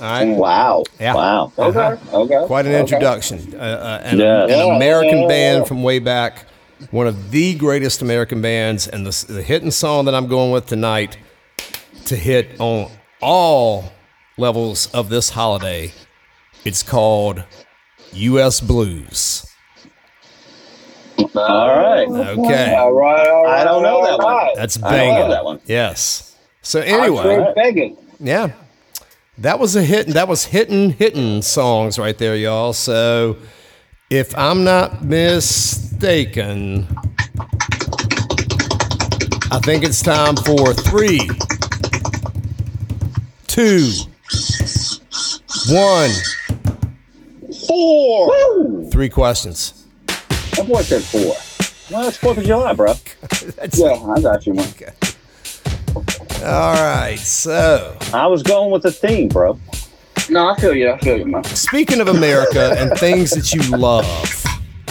All 0.00 0.04
right. 0.04 0.24
Wow. 0.36 0.84
Yeah. 0.98 1.14
Wow. 1.14 1.52
okay, 1.58 1.78
Uh-huh. 1.78 2.20
okay. 2.22 2.46
Quite 2.46 2.66
an 2.66 2.72
okay. 2.72 2.80
introduction. 2.80 3.54
Uh, 3.54 3.58
uh, 3.58 4.00
an, 4.04 4.18
Yeah. 4.18 4.42
an 4.44 4.48
Yeah, 4.48 4.76
American 4.76 5.22
yeah, 5.22 5.28
band 5.28 5.66
from 5.68 5.82
way 5.82 5.98
back, 5.98 6.46
one 6.90 7.06
of 7.06 7.30
the 7.30 7.54
greatest 7.54 8.00
American 8.02 8.40
bands, 8.40 8.88
and 8.88 9.06
the, 9.06 9.32
the 9.32 9.42
hit 9.42 9.62
and 9.62 9.72
song 9.72 10.06
that 10.06 10.14
I'm 10.14 10.26
going 10.28 10.50
with 10.50 10.66
tonight 10.66 11.18
to 12.06 12.16
hit 12.16 12.58
on 12.58 12.90
all 13.20 13.92
levels 14.38 14.88
of 14.94 15.08
this 15.08 15.30
holiday. 15.30 15.92
It's 16.64 16.82
called 16.82 17.44
U.S. 18.12 18.60
Blues. 18.60 19.46
All 21.36 21.68
right. 21.68 22.08
Okay, 22.08 22.74
All 22.74 22.92
right, 22.92 23.28
all 23.28 23.44
right. 23.44 23.60
I 23.60 23.64
don't 23.64 23.82
know 23.82 24.02
that 24.04 24.12
all 24.12 24.18
one. 24.24 24.34
right. 24.34 24.52
that's 24.56 24.82
I 24.82 24.96
don't 24.96 25.08
know 25.08 25.14
banging. 25.14 25.30
that 25.30 25.44
one. 25.44 25.60
Yes. 25.66 26.36
So 26.62 26.80
anyway, 26.80 27.18
straight 27.22 27.54
begging. 27.54 27.96
Yeah. 28.18 28.52
That 29.38 29.58
was 29.58 29.74
a 29.76 29.82
hit. 29.82 30.08
That 30.08 30.28
was 30.28 30.44
hitting, 30.44 30.90
hitting 30.90 31.40
songs 31.42 31.98
right 31.98 32.16
there, 32.18 32.36
y'all. 32.36 32.72
So 32.74 33.38
if 34.10 34.36
I'm 34.36 34.62
not 34.62 35.02
mistaken, 35.04 36.86
I 39.50 39.58
think 39.64 39.84
it's 39.84 40.02
time 40.02 40.36
for 40.36 40.74
three, 40.74 41.20
two, 43.46 43.90
one, 45.70 46.10
Four. 47.68 48.84
three 48.90 49.08
questions. 49.08 49.86
That 50.56 50.66
boy 50.68 50.82
said 50.82 51.02
four. 51.02 51.34
Well, 51.90 52.08
it's 52.08 52.16
Fourth 52.18 52.38
of 52.38 52.44
July, 52.44 52.74
bro. 52.74 52.94
Yeah, 53.74 53.92
I 53.94 54.20
got 54.20 54.46
you, 54.46 54.54
man. 54.54 54.66
All 56.44 56.74
right. 56.74 57.18
So 57.18 57.96
I 58.12 58.26
was 58.26 58.42
going 58.42 58.72
with 58.72 58.82
the 58.82 58.90
theme, 58.90 59.28
bro. 59.28 59.58
No, 60.28 60.48
I 60.48 60.56
feel 60.60 60.74
you. 60.74 60.90
I 60.90 60.98
feel 60.98 61.18
you, 61.18 61.26
man. 61.26 61.44
speaking 61.44 62.00
of 62.00 62.08
America 62.08 62.74
and 62.78 62.90
things 62.98 63.30
that 63.30 63.52
you 63.52 63.62
love, 63.76 64.44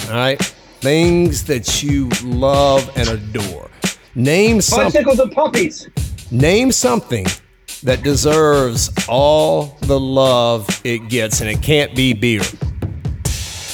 all 0.07 0.13
right? 0.15 0.41
Things 0.79 1.43
that 1.45 1.83
you 1.83 2.09
love 2.23 2.89
and 2.95 3.07
adore. 3.09 3.69
Name 4.15 4.61
something. 4.61 4.87
Bicycles 4.87 5.19
and 5.19 5.31
puppies. 5.31 5.89
Name 6.31 6.71
something 6.71 7.25
that 7.83 8.03
deserves 8.03 8.89
all 9.09 9.77
the 9.81 9.99
love 9.99 10.67
it 10.83 11.09
gets, 11.09 11.41
and 11.41 11.49
it 11.49 11.61
can't 11.61 11.95
be 11.95 12.13
beer. 12.13 12.41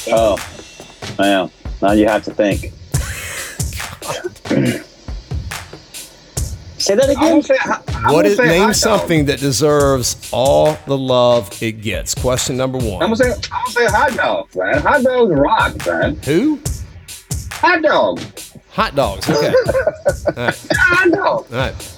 Oh, 0.08 0.38
wow. 1.20 1.52
Now 1.82 1.92
you 1.92 2.08
have 2.08 2.24
to 2.26 2.34
think. 2.34 2.74
Say 6.78 6.96
that 6.96 7.10
again. 7.10 7.16
gonna 7.16 7.44
say, 7.44 7.56
I'm 7.60 7.74
What 8.14 8.24
gonna 8.24 8.28
is 8.30 8.38
say 8.38 8.44
hot 8.46 8.50
name 8.52 8.66
dog. 8.68 8.76
something 8.76 9.26
that 9.26 9.40
deserves 9.40 10.30
all 10.32 10.78
the 10.86 10.98
love 10.98 11.62
it 11.62 11.82
gets? 11.82 12.14
Question 12.14 12.56
number 12.58 12.78
I'm 12.78 12.86
one. 12.86 13.00
gonna 13.00 13.16
say, 13.16 13.32
I'm 13.32 13.40
gonna 13.50 13.72
say 13.72 13.86
hot 13.88 14.14
dogs, 14.16 14.56
man. 14.56 14.82
Hot 14.82 15.04
dogs 15.04 15.34
rock, 15.34 15.86
man. 15.88 16.16
Who? 16.26 16.60
Hot 17.54 17.82
dogs. 17.82 18.54
Hot 18.70 18.96
dogs. 18.96 19.28
Okay. 19.30 19.48
all 20.28 20.34
right. 20.36 20.68
Hot 20.76 21.12
dogs. 21.12 21.52
All 21.52 21.58
right. 21.58 21.94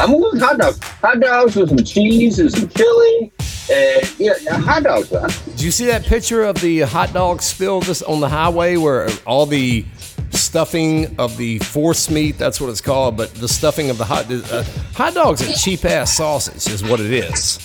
I'm 0.00 0.10
gonna 0.10 0.18
go 0.20 0.30
with 0.32 0.40
hot 0.42 0.58
dogs. 0.58 0.78
Hot 0.82 1.20
dogs 1.20 1.54
with 1.54 1.68
some 1.68 1.84
cheese 1.84 2.38
and 2.40 2.50
some 2.50 2.68
chili. 2.70 3.32
And 3.70 4.14
yeah, 4.18 4.32
yeah, 4.40 4.56
hot 4.58 4.82
dogs, 4.82 5.12
man. 5.12 5.30
Did 5.50 5.60
you 5.62 5.70
see 5.70 5.86
that 5.86 6.02
picture 6.04 6.42
of 6.42 6.60
the 6.60 6.80
hot 6.80 7.12
dog 7.12 7.40
spill 7.40 7.80
just 7.82 8.02
on 8.04 8.18
the 8.20 8.28
highway 8.28 8.76
where 8.76 9.08
all 9.26 9.46
the 9.46 9.84
stuffing 10.32 11.14
of 11.18 11.36
the 11.36 11.58
force 11.60 12.10
meat, 12.10 12.38
that's 12.38 12.60
what 12.60 12.70
it's 12.70 12.80
called, 12.80 13.16
but 13.16 13.32
the 13.34 13.48
stuffing 13.48 13.90
of 13.90 13.98
the 13.98 14.04
hot 14.04 14.30
uh, 14.30 14.62
hot 14.94 15.14
dogs 15.14 15.42
are 15.48 15.52
cheap 15.52 15.84
ass 15.84 16.16
sausage 16.16 16.72
is 16.72 16.82
what 16.82 17.00
it 17.00 17.12
is. 17.12 17.58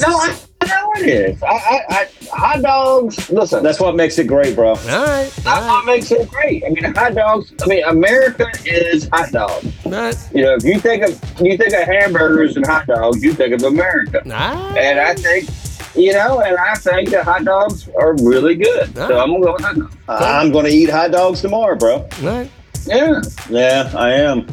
No, 0.00 0.08
I, 0.08 0.36
I 0.60 0.66
know 0.66 0.92
it 0.96 1.06
is. 1.08 1.42
I, 1.42 1.48
I, 1.48 1.80
I, 1.88 2.08
hot 2.30 2.62
dogs. 2.62 3.30
Listen, 3.30 3.62
That's 3.62 3.80
what 3.80 3.96
makes 3.96 4.18
it 4.18 4.26
great, 4.26 4.54
bro. 4.54 4.70
All 4.70 4.74
right. 4.76 5.30
that's 5.42 5.66
what 5.66 5.84
makes 5.86 6.10
it 6.10 6.28
great. 6.28 6.64
I 6.64 6.68
mean, 6.70 6.84
hot 6.94 7.14
dogs. 7.14 7.52
I 7.62 7.66
mean, 7.66 7.84
America 7.84 8.46
is 8.64 9.08
hot 9.12 9.30
dogs. 9.32 9.66
right. 9.86 10.16
You 10.32 10.42
know, 10.42 10.54
if 10.54 10.64
you 10.64 10.78
think 10.80 11.02
of 11.04 11.10
you 11.40 11.56
think 11.56 11.72
of 11.74 11.82
hamburgers 11.82 12.56
and 12.56 12.66
hot 12.66 12.86
dogs, 12.86 13.22
you 13.22 13.32
think 13.32 13.54
of 13.54 13.62
America. 13.62 14.22
Right. 14.24 14.76
And 14.78 15.00
I 15.00 15.14
think, 15.14 15.48
you 15.94 16.12
know, 16.12 16.40
and 16.40 16.56
I 16.56 16.74
think 16.74 17.10
that 17.10 17.24
hot 17.24 17.44
dogs 17.44 17.88
are 17.98 18.14
really 18.22 18.54
good. 18.54 18.94
So 18.94 19.18
I'm 19.18 19.30
gonna 19.32 19.44
go 19.44 19.52
with 19.54 19.62
hot 19.62 19.76
dogs. 19.76 19.96
I'm 20.08 20.52
going 20.52 20.64
to 20.66 20.70
eat 20.70 20.88
hot 20.90 21.10
dogs 21.10 21.40
tomorrow, 21.40 21.76
bro. 21.76 21.94
All 21.96 22.08
right. 22.22 22.50
Yeah. 22.86 23.20
Yeah, 23.50 23.92
I 23.94 24.10
am. 24.12 24.46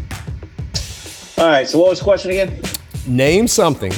All 1.38 1.48
right. 1.48 1.68
So 1.68 1.80
what 1.80 1.90
was 1.90 2.00
the 2.00 2.04
question 2.04 2.32
again? 2.32 2.62
Name 3.08 3.48
something 3.48 3.94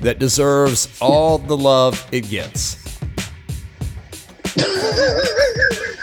that 0.00 0.18
deserves 0.18 0.88
all 1.00 1.38
the 1.38 1.56
love 1.56 2.06
it 2.12 2.28
gets. 2.28 2.76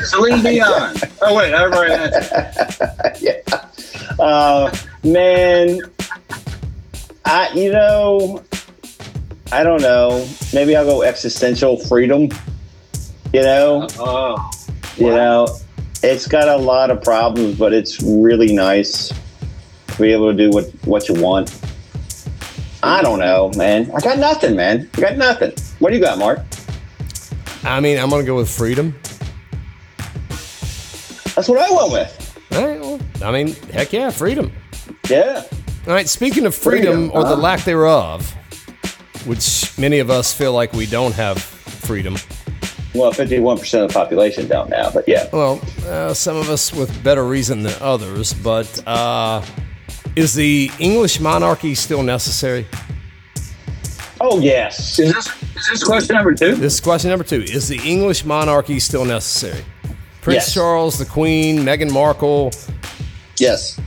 Celine 0.09 0.41
Dion. 0.43 0.95
oh 1.21 1.35
wait, 1.35 1.53
I 1.53 1.63
already 1.65 1.93
answered. 1.93 3.43
Uh, 4.19 4.71
man, 5.03 5.79
I 7.25 7.49
you 7.55 7.71
know, 7.71 8.43
I 9.51 9.63
don't 9.63 9.81
know. 9.81 10.27
Maybe 10.53 10.75
I'll 10.75 10.85
go 10.85 11.01
existential 11.03 11.77
freedom. 11.77 12.29
You 13.33 13.41
know, 13.41 13.87
Oh, 13.97 14.51
you 14.97 15.07
know, 15.07 15.47
it's 16.03 16.27
got 16.27 16.47
a 16.47 16.55
lot 16.57 16.89
of 16.89 17.01
problems, 17.03 17.57
but 17.57 17.73
it's 17.73 18.01
really 18.01 18.53
nice. 18.53 19.09
to 19.87 20.01
be 20.01 20.11
able 20.11 20.31
to 20.31 20.37
do 20.37 20.49
what 20.51 20.65
what 20.85 21.07
you 21.09 21.15
want. 21.21 21.57
I 22.83 23.01
don't 23.01 23.19
know, 23.19 23.51
man. 23.55 23.91
I 23.95 23.99
got 23.99 24.17
nothing, 24.19 24.55
man. 24.55 24.89
I 24.97 25.01
got 25.01 25.17
nothing. 25.17 25.53
What 25.79 25.91
do 25.91 25.97
you 25.97 26.01
got, 26.03 26.17
Mark? 26.17 26.39
I 27.63 27.79
mean, 27.79 27.99
I'm 27.99 28.09
gonna 28.09 28.23
go 28.23 28.35
with 28.35 28.49
freedom. 28.49 28.95
That's 31.35 31.47
what 31.47 31.59
I 31.59 31.69
went 31.71 31.91
with. 31.91 32.27
All 32.53 32.67
right, 32.67 32.81
well, 32.81 32.99
I 33.23 33.31
mean, 33.31 33.53
heck 33.71 33.93
yeah, 33.93 34.09
freedom. 34.09 34.51
Yeah. 35.09 35.43
All 35.87 35.93
right, 35.93 36.07
speaking 36.09 36.45
of 36.45 36.53
freedom, 36.55 37.07
Freedom, 37.07 37.11
or 37.13 37.23
the 37.23 37.35
huh? 37.35 37.41
lack 37.41 37.63
thereof, 37.63 38.35
which 39.25 39.77
many 39.77 39.99
of 39.99 40.09
us 40.09 40.33
feel 40.33 40.53
like 40.53 40.73
we 40.73 40.85
don't 40.85 41.13
have 41.13 41.41
freedom. 41.41 42.17
Well, 42.93 43.11
fifty-one 43.13 43.57
percent 43.57 43.83
of 43.83 43.89
the 43.89 43.93
population 43.93 44.47
don't 44.47 44.69
now, 44.69 44.91
but 44.91 45.07
yeah. 45.07 45.29
Well, 45.31 45.61
uh, 45.85 46.13
some 46.13 46.35
of 46.35 46.49
us 46.49 46.73
with 46.73 47.03
better 47.03 47.25
reason 47.25 47.63
than 47.63 47.73
others, 47.81 48.33
but 48.33 48.85
uh, 48.85 49.41
is 50.15 50.33
the 50.33 50.69
English 50.77 51.19
monarchy 51.19 51.73
still 51.73 52.03
necessary? 52.03 52.67
Oh 54.19 54.39
yes. 54.39 54.99
Is 54.99 55.13
this 55.13 55.27
is 55.55 55.67
this 55.71 55.83
question 55.83 56.15
number 56.15 56.33
two? 56.33 56.55
This 56.55 56.73
is 56.75 56.79
question 56.81 57.09
number 57.09 57.23
two. 57.23 57.41
Is 57.41 57.67
the 57.69 57.79
English 57.83 58.25
monarchy 58.25 58.79
still 58.79 59.05
necessary? 59.05 59.63
Prince 60.21 60.45
Yes. 60.47 60.53
Charles, 60.53 60.99
the 60.99 61.05
Queen, 61.05 61.59
Meghan 61.59 61.91
Markle. 61.91 62.51
Yes. 63.37 63.79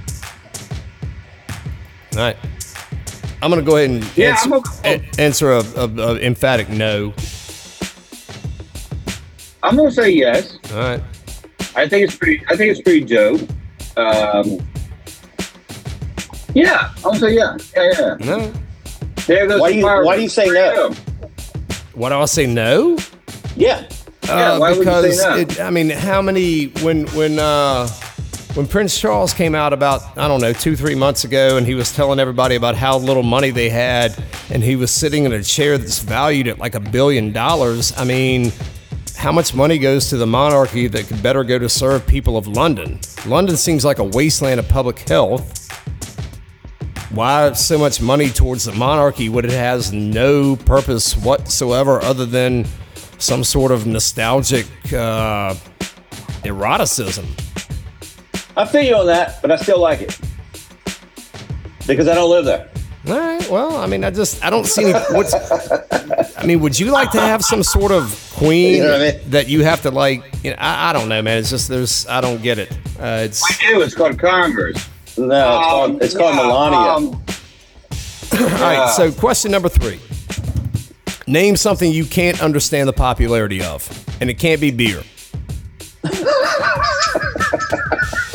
All 2.16 2.22
right. 2.22 2.36
I'm 3.44 3.50
going 3.50 3.62
to 3.62 3.70
go 3.70 3.76
ahead 3.76 3.90
and 3.90 4.16
Yeah, 4.16 4.30
answer, 4.30 4.46
I'm 4.46 4.52
okay. 4.54 5.08
a- 5.18 5.20
answer 5.20 5.52
a, 5.52 5.58
a, 5.76 5.86
a 5.86 6.16
emphatic 6.20 6.70
no. 6.70 7.12
I'm 9.62 9.76
gonna 9.76 9.90
say 9.90 10.10
yes. 10.10 10.58
All 10.72 10.78
right. 10.78 11.02
I 11.74 11.88
think 11.88 12.04
it's 12.06 12.16
pretty. 12.16 12.42
I 12.50 12.56
think 12.56 12.70
it's 12.70 12.80
pretty 12.82 13.04
dope. 13.04 13.40
Um, 13.96 14.58
yeah, 16.54 16.90
I'm 16.96 17.02
gonna 17.02 17.18
say 17.20 17.34
yeah. 17.34 17.56
Yeah, 17.74 17.90
yeah. 17.98 18.16
No. 18.20 18.52
There 19.26 19.46
goes 19.46 19.60
Why 19.60 19.72
do 19.72 19.78
you- 19.78 19.84
why 19.86 20.16
do 20.16 20.22
you 20.22 20.28
say 20.28 20.46
no? 20.48 20.92
Why 21.94 22.08
do 22.10 22.14
I 22.16 22.24
say 22.26 22.46
no? 22.46 22.96
Yeah. 23.56 23.86
Yeah, 24.26 24.52
Uh, 24.52 24.58
why 24.58 24.70
would 24.72 24.78
you 24.78 24.84
say 24.84 25.02
because 25.02 25.18
no? 25.22 25.36
it, 25.36 25.60
I 25.60 25.70
mean, 25.70 25.90
how 25.90 26.20
many 26.22 26.66
when 26.82 27.06
when 27.08 27.38
uh, 27.38 27.88
when 28.54 28.68
Prince 28.68 28.99
Charles 28.99 29.34
came 29.34 29.54
out 29.54 29.73
about 29.73 30.16
I 30.16 30.28
don't 30.28 30.40
know 30.40 30.52
two 30.52 30.76
three 30.76 30.94
months 30.94 31.25
ago, 31.25 31.56
and 31.56 31.66
he 31.66 31.75
was 31.75 31.92
telling 31.92 32.20
everybody 32.20 32.54
about 32.54 32.76
how 32.76 32.99
little 32.99 33.23
money 33.23 33.50
they 33.50 33.68
had, 33.68 34.16
and 34.50 34.62
he 34.62 34.76
was 34.76 34.90
sitting 34.90 35.25
in 35.25 35.32
a 35.32 35.42
chair 35.42 35.76
that's 35.76 35.99
valued 35.99 36.46
at 36.46 36.58
like 36.58 36.75
a 36.75 36.80
billion 36.80 37.32
dollars. 37.32 37.92
I 37.96 38.04
mean, 38.04 38.52
how 39.16 39.32
much 39.32 39.54
money 39.54 39.78
goes 39.78 40.08
to 40.11 40.16
the 40.16 40.26
monarchy 40.26 40.87
that 40.87 41.08
could 41.08 41.23
better 41.23 41.42
go 41.42 41.58
to 41.58 41.68
serve 41.68 42.06
people 42.06 42.37
of 42.37 42.46
London? 42.46 43.00
London 43.26 43.56
seems 43.56 43.84
like 43.84 43.99
a 43.99 44.04
wasteland 44.04 44.61
of 44.61 44.68
public 44.68 45.00
health. 45.00 45.61
Why 47.11 47.52
so 47.52 47.78
much 47.78 48.00
money 48.00 48.28
towards 48.28 48.64
the 48.64 48.73
monarchy 48.73 49.28
when 49.28 49.44
it 49.44 49.50
has 49.50 49.92
no 49.92 50.56
purpose 50.56 51.16
whatsoever 51.16 52.00
other 52.02 52.26
than 52.26 52.66
some 53.18 53.44
sort 53.44 53.73
of 53.73 53.87
nostalgic 53.87 54.66
uh, 54.92 55.54
eroticism? 56.44 57.26
I 58.56 58.64
feel 58.66 58.82
you 58.82 58.96
on 58.96 59.06
that, 59.06 59.40
but 59.42 59.50
I 59.50 59.56
still 59.56 59.80
like 59.80 60.00
it 60.00 60.18
because 61.87 62.06
I 62.08 62.14
don't 62.14 62.30
live 62.30 62.44
there. 62.44 62.70
All 63.06 63.18
right. 63.18 63.50
Well, 63.50 63.76
I 63.76 63.87
mean, 63.87 64.02
I 64.04 64.11
just 64.11 64.42
I 64.44 64.49
don't 64.50 64.64
see 64.66 64.84
any. 64.84 64.92
What's, 65.11 65.34
I 66.38 66.44
mean, 66.46 66.61
would 66.61 66.78
you 66.78 66.90
like 66.90 67.11
to 67.11 67.20
have 67.20 67.42
some 67.44 67.62
sort 67.62 67.93
of 67.93 68.32
queen 68.34 68.76
You 68.76 68.84
know 68.84 68.95
I 68.97 69.12
mean? 69.12 69.30
that 69.30 69.49
you 69.49 69.62
have 69.64 69.82
to 69.82 69.90
like? 69.90 70.23
You 70.43 70.50
know, 70.52 70.56
I, 70.58 70.90
I 70.90 70.93
don't 70.95 71.08
know, 71.08 71.21
man. 71.21 71.38
It's 71.38 71.50
just 71.50 71.69
there's 71.69 72.06
I 72.06 72.21
don't 72.23 72.43
get 72.43 72.58
it. 72.58 72.73
Uh, 72.99 73.25
it's 73.25 73.43
We 73.60 73.67
do. 73.69 73.82
It's 73.82 73.95
called 73.95 74.19
Congress. 74.19 74.88
No, 75.19 75.26
it's 75.58 75.67
called, 75.67 75.90
Um, 75.90 75.99
it's 76.00 76.17
called 76.17 76.34
yeah, 76.36 76.43
Melania. 76.43 76.78
um, 76.78 77.23
all 78.32 78.60
right. 78.60 78.93
So, 78.97 79.12
question 79.12 79.50
number 79.50 79.69
three: 79.69 80.00
Name 81.26 81.56
something 81.56 81.93
you 81.93 82.04
can't 82.06 82.40
understand 82.43 82.88
the 82.88 82.93
popularity 82.95 83.62
of, 83.62 83.86
and 84.21 84.30
it 84.30 84.38
can't 84.38 84.60
be 84.60 84.71
beer. 84.71 85.02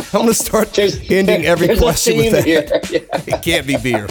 I'm 0.13 0.21
gonna 0.21 0.33
start 0.33 0.73
There's- 0.73 0.97
ending 1.09 1.45
every 1.45 1.75
question 1.77 2.17
with 2.17 2.31
that. 2.31 2.45
here. 2.45 2.67
Yeah. 2.91 3.21
It 3.35 3.41
can't 3.43 3.67
be 3.67 3.77
beer. 3.77 4.07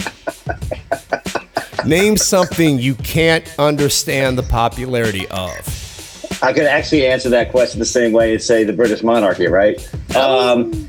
Name 1.85 2.17
something 2.17 2.77
you 2.79 2.95
can't 2.95 3.45
understand 3.57 4.37
the 4.37 4.43
popularity 4.43 5.27
of. 5.29 6.37
I 6.41 6.53
could 6.53 6.65
actually 6.65 7.05
answer 7.07 7.29
that 7.29 7.51
question 7.51 7.79
the 7.79 7.85
same 7.85 8.11
way 8.13 8.33
and 8.33 8.41
say 8.41 8.63
the 8.63 8.73
British 8.73 9.01
monarchy, 9.03 9.47
right? 9.47 9.77
Um, 10.15 10.87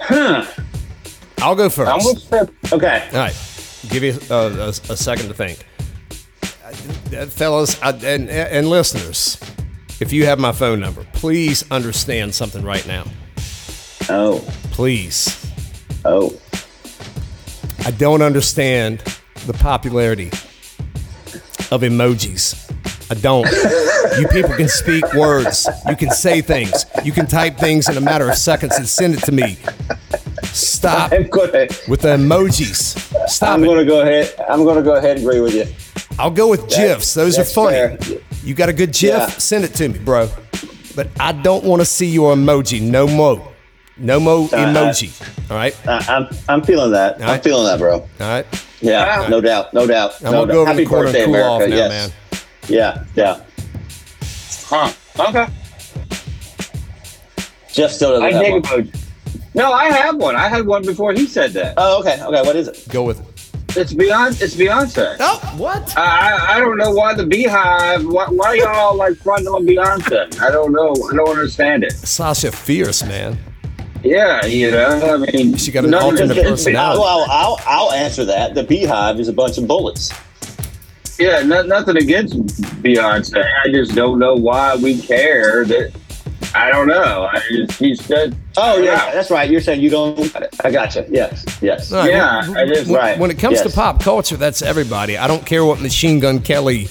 huh. 0.00 0.44
I'll 1.38 1.54
go 1.54 1.68
first. 1.70 2.30
gonna 2.30 2.50
Okay. 2.72 3.08
All 3.12 3.18
right, 3.18 3.36
give 3.88 4.02
you 4.02 4.18
a, 4.30 4.34
a, 4.34 4.68
a 4.68 4.72
second 4.96 5.28
to 5.28 5.34
think, 5.34 5.64
Uh, 7.14 7.26
fellas 7.26 7.80
uh, 7.82 7.98
and 8.02 8.28
and 8.28 8.68
listeners. 8.68 9.38
If 10.00 10.12
you 10.12 10.26
have 10.26 10.38
my 10.38 10.52
phone 10.52 10.80
number, 10.80 11.04
please 11.12 11.64
understand 11.70 12.34
something 12.34 12.62
right 12.64 12.86
now. 12.86 13.04
Oh. 14.08 14.38
Please, 14.70 15.44
Oh. 16.04 16.32
I 17.84 17.90
don't 17.92 18.22
understand 18.22 19.00
the 19.46 19.52
popularity 19.52 20.28
of 21.70 21.82
emojis. 21.82 22.64
I 23.10 23.14
don't. 23.14 23.46
you 24.18 24.28
people 24.28 24.54
can 24.56 24.68
speak 24.68 25.04
words. 25.14 25.68
You 25.88 25.96
can 25.96 26.10
say 26.10 26.40
things. 26.40 26.84
You 27.04 27.12
can 27.12 27.26
type 27.26 27.56
things 27.56 27.88
in 27.88 27.96
a 27.96 28.00
matter 28.00 28.28
of 28.28 28.36
seconds 28.36 28.76
and 28.76 28.86
send 28.88 29.14
it 29.14 29.20
to 29.24 29.32
me. 29.32 29.56
Stop 30.44 31.10
gonna. 31.10 31.68
with 31.88 32.00
the 32.02 32.16
emojis. 32.16 33.28
Stop 33.28 33.54
I'm 33.54 33.64
gonna 33.64 33.84
go 33.84 34.02
ahead. 34.02 34.34
I'm 34.48 34.64
gonna 34.64 34.82
go 34.82 34.96
ahead 34.96 35.16
and 35.18 35.26
agree 35.26 35.40
with 35.40 35.54
you. 35.54 35.66
I'll 36.18 36.30
go 36.30 36.48
with 36.48 36.68
GIFs. 36.68 37.14
Those 37.14 37.38
are 37.38 37.44
funny. 37.44 37.76
fair. 37.76 38.20
You 38.42 38.54
got 38.54 38.68
a 38.68 38.72
good 38.72 38.92
GIF? 38.92 39.10
Yeah. 39.10 39.26
Send 39.26 39.64
it 39.64 39.74
to 39.74 39.88
me, 39.88 39.98
bro. 39.98 40.28
But 40.94 41.08
I 41.20 41.32
don't 41.32 41.64
want 41.64 41.80
to 41.80 41.86
see 41.86 42.06
your 42.06 42.34
emoji. 42.34 42.80
No 42.82 43.06
more. 43.06 43.52
No 43.98 44.20
more 44.20 44.48
I- 44.52 44.56
uh, 44.56 44.60
uh, 44.70 44.74
emoji. 44.74 45.50
All 45.50 45.56
right. 45.56 45.76
I, 45.88 46.04
I'm 46.08 46.28
I'm 46.48 46.62
feeling 46.62 46.92
that. 46.92 47.20
I'm 47.22 47.40
feeling 47.40 47.64
that, 47.66 47.78
bro. 47.78 47.94
All 48.00 48.08
right. 48.20 48.46
Yeah, 48.80 49.22
Wow. 49.22 49.28
no 49.28 49.40
doubt, 49.40 49.74
no 49.74 49.86
doubt. 49.88 50.14
I'm 50.24 50.30
no 50.32 50.40
gonna 50.46 50.52
go 50.52 50.60
over. 50.60 50.70
Happy 50.70 50.84
the 50.84 50.88
corner 50.90 51.04
birthday, 51.06 51.24
and 51.24 51.32
cool 51.32 51.34
America. 51.34 51.64
off 51.64 51.70
now, 51.70 51.76
yes. 51.76 51.88
man. 51.90 52.10
Yeah, 52.68 53.04
yeah. 53.16 53.40
Huh. 54.68 55.28
Okay. 55.28 55.52
Jeff 57.72 57.90
still 57.90 58.10
doesn't 58.20 58.24
I 58.24 58.32
have 58.44 58.52
one. 58.52 58.62
emoji. 58.62 58.94
No, 59.54 59.72
I 59.72 59.86
have 59.86 60.16
one. 60.16 60.36
I 60.36 60.48
had 60.48 60.66
one 60.66 60.84
before 60.84 61.12
he 61.12 61.26
said 61.26 61.52
that. 61.52 61.74
Oh, 61.76 61.98
okay, 62.00 62.22
okay. 62.22 62.42
What 62.42 62.54
is 62.54 62.68
it? 62.68 62.86
Go 62.90 63.02
with 63.02 63.18
it. 63.20 63.76
It's 63.76 63.92
Beyonce. 63.92 64.42
It's 64.42 64.54
Beyonce. 64.54 65.16
Oh, 65.20 65.54
what? 65.56 65.96
I, 65.96 66.02
I 66.36 66.56
I 66.56 66.60
don't 66.60 66.76
know 66.78 66.90
why 66.92 67.14
the 67.14 67.24
BeyHive. 67.24 68.10
Why, 68.10 68.26
why 68.26 68.54
y'all 68.54 68.96
like 68.96 69.16
fronting 69.16 69.48
on 69.48 69.66
Beyonce? 69.66 70.40
I 70.40 70.50
don't 70.50 70.72
know. 70.72 70.90
I 71.10 71.16
don't 71.16 71.28
understand 71.30 71.82
it. 71.84 71.92
Sasha 71.92 72.50
Fierce, 72.52 73.04
man. 73.04 73.38
Yeah, 74.04 74.44
you 74.46 74.70
know. 74.70 75.14
I 75.14 75.30
mean, 75.32 75.56
She 75.56 75.72
got 75.72 75.84
an 75.84 75.90
none 75.90 76.02
alternate 76.02 76.34
this- 76.34 76.48
personality. 76.48 77.00
Well, 77.00 77.26
I'll 77.28 77.58
I'll 77.66 77.92
answer 77.92 78.24
that. 78.26 78.54
The 78.54 78.64
BeyHive 78.64 79.18
is 79.18 79.28
a 79.28 79.32
bunch 79.32 79.58
of 79.58 79.66
bullets. 79.66 80.12
Yeah, 81.18 81.42
no, 81.42 81.62
nothing 81.62 81.96
against 81.96 82.36
Beyonce. 82.82 83.44
I 83.64 83.68
just 83.72 83.94
don't 83.94 84.18
know 84.20 84.34
why 84.36 84.76
we 84.76 85.00
care. 85.00 85.64
That 85.64 85.92
I 86.54 86.70
don't 86.70 86.86
know. 86.86 87.28
I 87.32 87.40
just 87.50 87.78
she's 87.78 88.04
said. 88.04 88.36
Oh 88.56 88.78
yeah, 88.78 88.92
Yeah. 89.06 89.12
that's 89.14 89.30
right. 89.30 89.50
You're 89.50 89.60
saying 89.60 89.80
you 89.80 89.90
don't. 89.90 90.32
I 90.64 90.70
gotcha. 90.70 91.04
Yes, 91.10 91.44
yes. 91.60 91.92
All 91.92 92.00
right, 92.02 92.10
Yeah, 92.10 92.48
when- 92.48 92.56
I 92.56 92.66
just- 92.66 92.86
when, 92.90 93.00
right, 93.00 93.18
when 93.18 93.30
it 93.32 93.38
comes 93.38 93.60
to 93.62 93.68
pop 93.70 94.00
culture, 94.00 94.36
that's 94.36 94.62
everybody. 94.62 95.18
I 95.18 95.26
don't 95.26 95.44
care 95.44 95.64
what 95.64 95.80
Machine 95.80 96.20
Gun 96.20 96.38
Kelly 96.40 96.86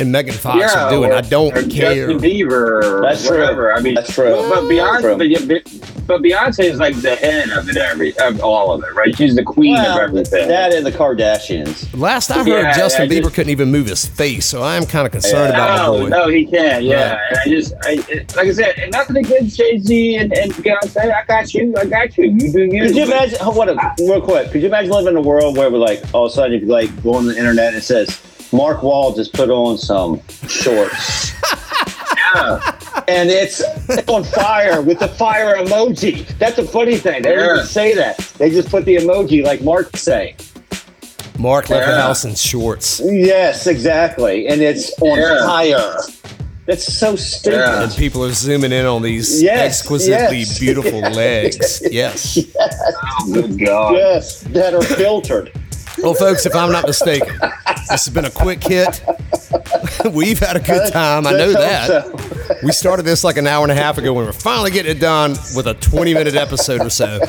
and 0.00 0.10
Megan 0.10 0.32
Fox 0.34 0.58
yeah, 0.60 0.86
are 0.86 0.90
doing. 0.90 1.10
or- 1.12 1.16
I 1.16 1.20
don't 1.20 1.54
or 1.56 1.62
care. 1.68 2.10
Justin 2.12 2.20
Bieber 2.20 2.82
or 2.82 3.02
That's 3.02 3.26
true. 3.26 3.70
I 3.70 3.80
mean, 3.80 3.94
That's 3.96 4.14
true. 4.14 4.30
But 4.48 4.64
Beyonce, 4.64 5.00
True. 5.02 5.97
But, 6.08 6.24
yeah, 6.24 6.40
but, 6.44 6.46
but 6.46 6.52
Beyonce 6.56 6.64
is 6.70 6.78
like 6.78 6.96
the 7.00 7.14
head 7.16 7.50
of 7.50 7.68
it, 7.68 7.76
every 7.76 8.16
of 8.18 8.40
all 8.40 8.72
of 8.72 8.82
it, 8.82 8.92
right? 8.94 9.14
She's 9.16 9.36
the 9.36 9.42
queen 9.44 9.76
of 9.78 9.96
everything. 9.98 10.48
that 10.48 10.72
and 10.74 10.84
the 10.84 10.90
Kardashians. 10.92 11.88
Last 11.98 12.30
I 12.30 12.38
heard, 12.38 12.46
Yeah, 12.48 12.76
Justin 12.76 13.02
I 13.02 13.06
Bieber 13.08 13.22
just- 13.24 13.34
couldn't 13.34 13.50
even 13.50 13.70
move 13.70 13.86
his 13.86 14.04
face, 14.06 14.46
so 14.46 14.62
I 14.62 14.76
am 14.76 14.86
kind 14.86 15.06
of 15.06 15.12
concerned 15.12 15.52
Yeah. 15.54 15.64
about 15.64 15.70
my 15.78 15.98
no, 15.98 16.02
boy. 16.02 16.08
no, 16.08 16.28
he 16.28 16.46
can. 16.46 16.82
Yeah, 16.82 17.12
Right. 17.14 17.20
and 17.30 17.38
I 17.38 17.44
just, 17.48 17.74
I, 17.84 17.90
it, 18.08 18.36
like 18.36 18.48
I 18.48 18.52
said, 18.52 18.78
and 18.78 18.92
nothing 18.92 19.16
against 19.18 19.56
Jay 19.56 19.78
Z 19.78 20.16
and, 20.16 20.32
and 20.32 20.52
Beyonce. 20.52 21.12
I 21.14 21.24
got 21.26 21.54
you. 21.54 21.74
I 21.78 21.84
got 21.84 22.16
you. 22.18 22.24
You 22.30 22.52
do 22.52 22.64
you. 22.64 22.82
Could 22.86 22.96
you 22.96 23.04
imagine? 23.04 23.38
oh, 23.40 23.50
What? 23.50 23.68
A, 23.68 23.94
real 24.00 24.20
quick. 24.20 24.50
Could 24.50 24.62
you 24.62 24.68
imagine 24.68 24.90
living 24.90 25.08
in 25.12 25.16
a 25.16 25.20
world 25.22 25.56
where 25.56 25.70
we're 25.70 25.78
like, 25.78 26.02
all 26.14 26.26
of 26.26 26.32
a 26.32 26.34
sudden, 26.34 26.60
you 26.60 26.66
like 26.66 26.90
go 27.02 27.14
on 27.14 27.26
the 27.26 27.36
internet 27.36 27.68
and 27.68 27.76
it 27.76 27.82
says 27.82 28.20
Mark 28.52 28.82
Wall 28.82 29.14
just 29.14 29.32
put 29.34 29.50
on 29.50 29.76
some 29.78 30.20
shorts. 30.48 31.32
Yeah. 32.34 32.77
And 33.06 33.30
it's 33.30 33.62
on 34.08 34.24
fire 34.24 34.82
with 34.82 34.98
the 34.98 35.08
fire 35.08 35.56
emoji. 35.56 36.26
That's 36.38 36.56
the 36.56 36.64
funny 36.64 36.96
thing. 36.96 37.22
They 37.22 37.34
don't 37.34 37.54
even 37.56 37.66
say 37.66 37.94
that. 37.94 38.18
They 38.38 38.50
just 38.50 38.68
put 38.70 38.84
the 38.84 38.96
emoji 38.96 39.44
like 39.44 39.62
Mark 39.62 39.96
say. 39.96 40.34
Mark 41.38 41.70
left 41.70 41.86
the 41.86 41.92
Yeah. 41.92 42.00
house 42.02 42.24
in 42.24 42.34
shorts. 42.34 43.00
Yes, 43.04 43.66
exactly. 43.66 44.48
And 44.48 44.60
it's 44.60 44.92
on 45.00 45.18
Yeah. 45.18 45.46
fire. 45.46 45.94
That's 46.66 46.92
so 46.92 47.16
stupid. 47.16 47.58
Yeah. 47.58 47.82
And 47.84 47.92
people 47.94 48.24
are 48.24 48.32
zooming 48.32 48.72
in 48.72 48.84
on 48.84 49.02
these 49.02 49.40
Yes, 49.42 49.80
exquisitely 49.80 50.38
yes. 50.40 50.58
beautiful 50.58 51.00
legs. 51.12 51.80
Yes. 51.90 52.38
Oh, 52.60 53.32
good 53.32 53.58
God. 53.64 53.94
Yes, 53.96 54.40
that 54.50 54.74
are 54.74 54.82
filtered. 54.82 55.52
Well, 56.02 56.14
folks, 56.14 56.44
if 56.46 56.54
I'm 56.54 56.70
not 56.70 56.86
mistaken, 56.86 57.34
this 57.40 57.88
has 57.90 58.08
been 58.08 58.24
a 58.26 58.30
quick 58.30 58.62
hit. 58.62 59.00
We've 60.12 60.38
had 60.38 60.56
a 60.56 60.60
good 60.60 60.92
time. 60.92 61.26
I 61.26 61.32
know 61.32 61.52
that. 61.52 61.86
so. 61.86 62.18
We 62.62 62.72
started 62.72 63.04
this 63.04 63.24
like 63.24 63.36
an 63.36 63.46
hour 63.46 63.62
and 63.64 63.72
a 63.72 63.74
half 63.74 63.98
ago 63.98 64.12
when 64.12 64.24
we're 64.26 64.32
finally 64.32 64.70
getting 64.70 64.92
it 64.96 65.00
done 65.00 65.32
with 65.54 65.66
a 65.66 65.74
20 65.74 66.14
minute 66.14 66.34
episode 66.34 66.80
or 66.80 66.90
so. 66.90 67.20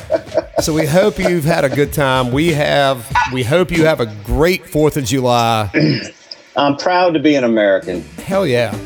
So 0.61 0.73
we 0.73 0.85
hope 0.85 1.17
you've 1.19 1.45
had 1.45 1.63
a 1.65 1.69
good 1.69 1.93
time. 1.93 2.31
We 2.31 2.53
have. 2.53 3.05
We 3.33 3.43
hope 3.43 3.71
you 3.71 3.85
have 3.85 3.99
a 3.99 4.05
great 4.25 4.63
4th 4.63 4.97
of 4.97 5.05
July. 5.05 5.69
I'm 6.55 6.75
proud 6.77 7.13
to 7.13 7.19
be 7.19 7.35
an 7.35 7.43
American. 7.43 8.01
Hell 8.25 8.45
yeah. 8.47 8.77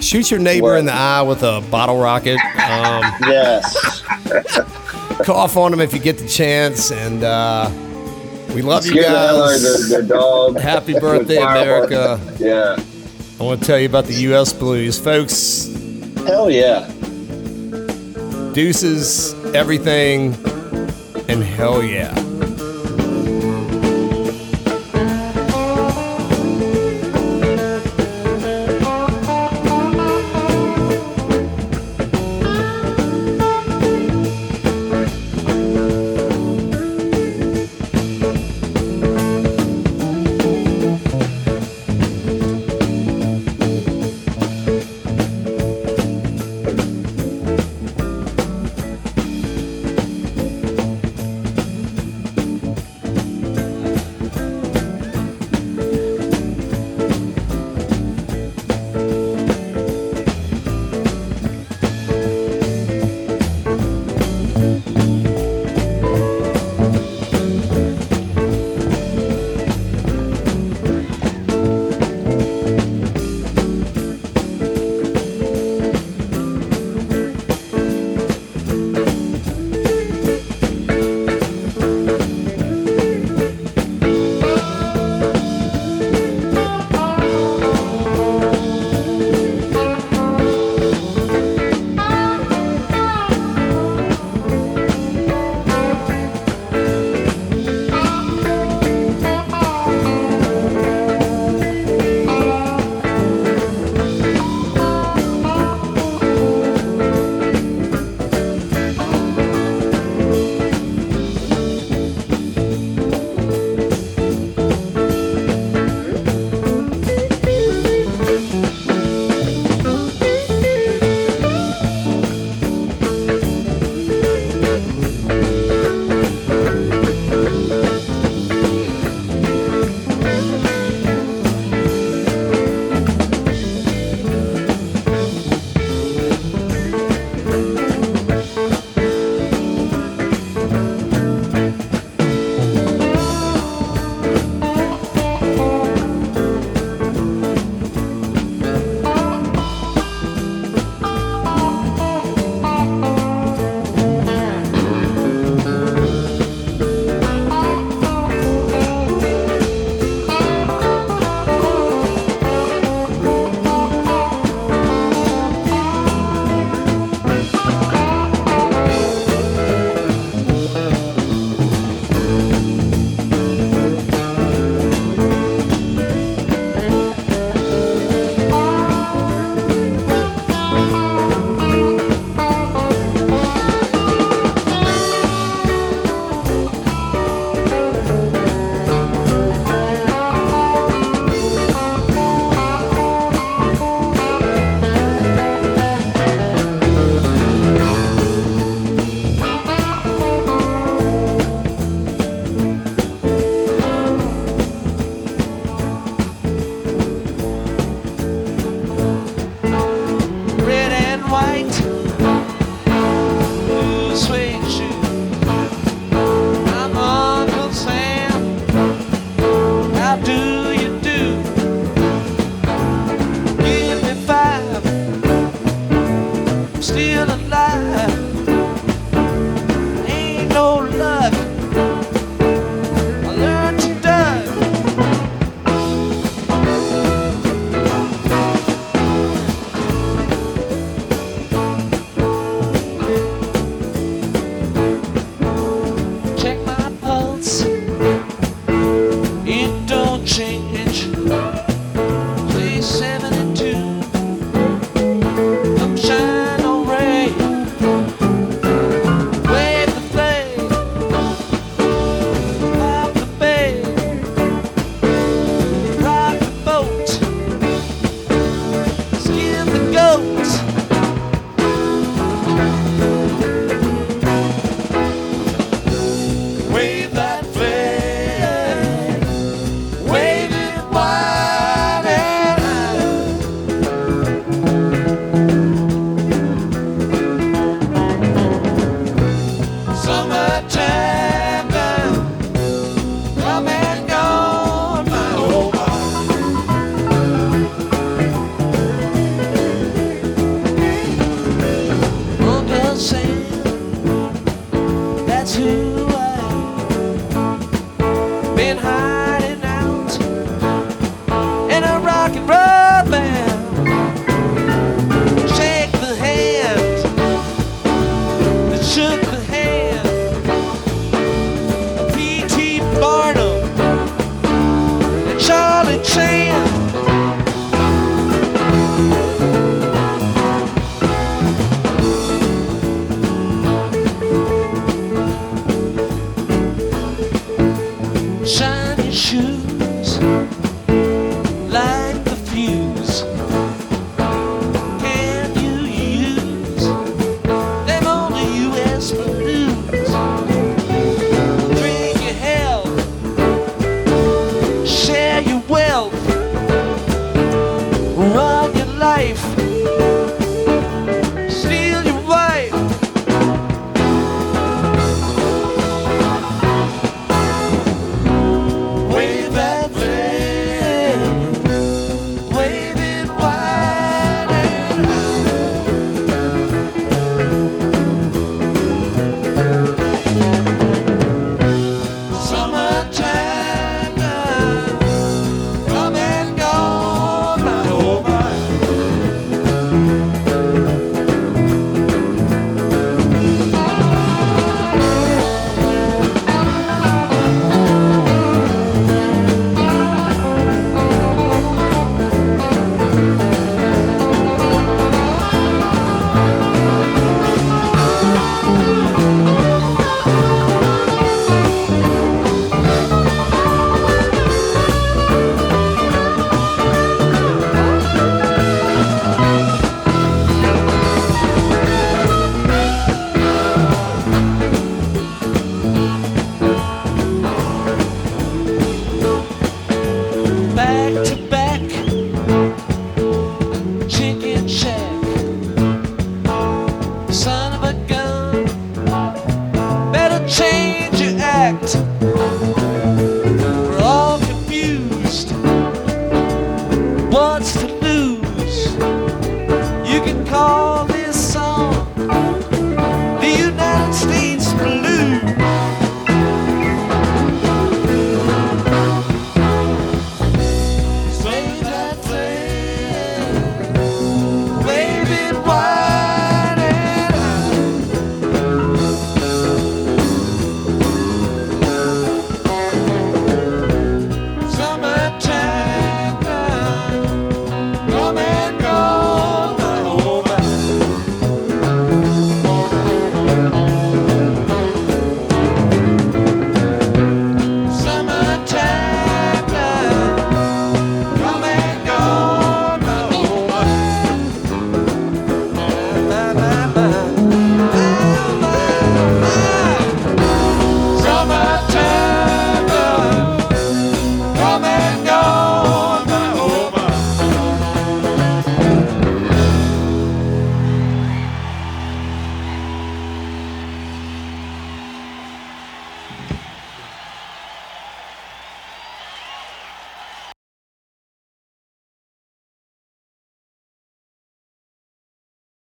Shoot 0.00 0.30
your 0.30 0.40
neighbor 0.40 0.76
in 0.76 0.84
the 0.86 0.92
eye 0.92 1.22
with 1.22 1.42
a 1.42 1.62
bottle 1.70 1.98
rocket. 2.00 2.38
Um, 2.56 3.04
Yes. 3.26 4.02
cough 5.24 5.56
on 5.56 5.70
them 5.70 5.80
if 5.80 5.92
you 5.92 5.98
get 6.00 6.18
the 6.18 6.26
chance. 6.28 6.90
And 6.90 7.22
uh, 7.22 7.70
we 8.54 8.62
love 8.62 8.84
you 8.84 8.92
Scare 8.92 9.02
the 9.04 9.08
hell 9.18 9.42
out 9.44 9.54
of 9.56 9.62
guys. 9.62 9.88
the, 9.90 9.96
the 9.98 10.08
dog. 10.08 10.58
Happy 10.58 10.98
birthday. 10.98 11.36
America. 11.38 12.20
Yeah. 12.38 12.76
I 13.40 13.42
want 13.42 13.60
to 13.60 13.66
tell 13.66 13.78
you 13.78 13.86
about 13.88 14.04
the 14.04 14.14
U.S. 14.30 14.52
Blues. 14.52 14.98
Folks, 14.98 15.66
Hell 16.26 16.50
yeah. 16.50 16.86
deuces, 18.54 19.34
everything, 19.54 20.34
and 21.28 21.42
hell 21.42 21.82
yeah. 21.82 22.14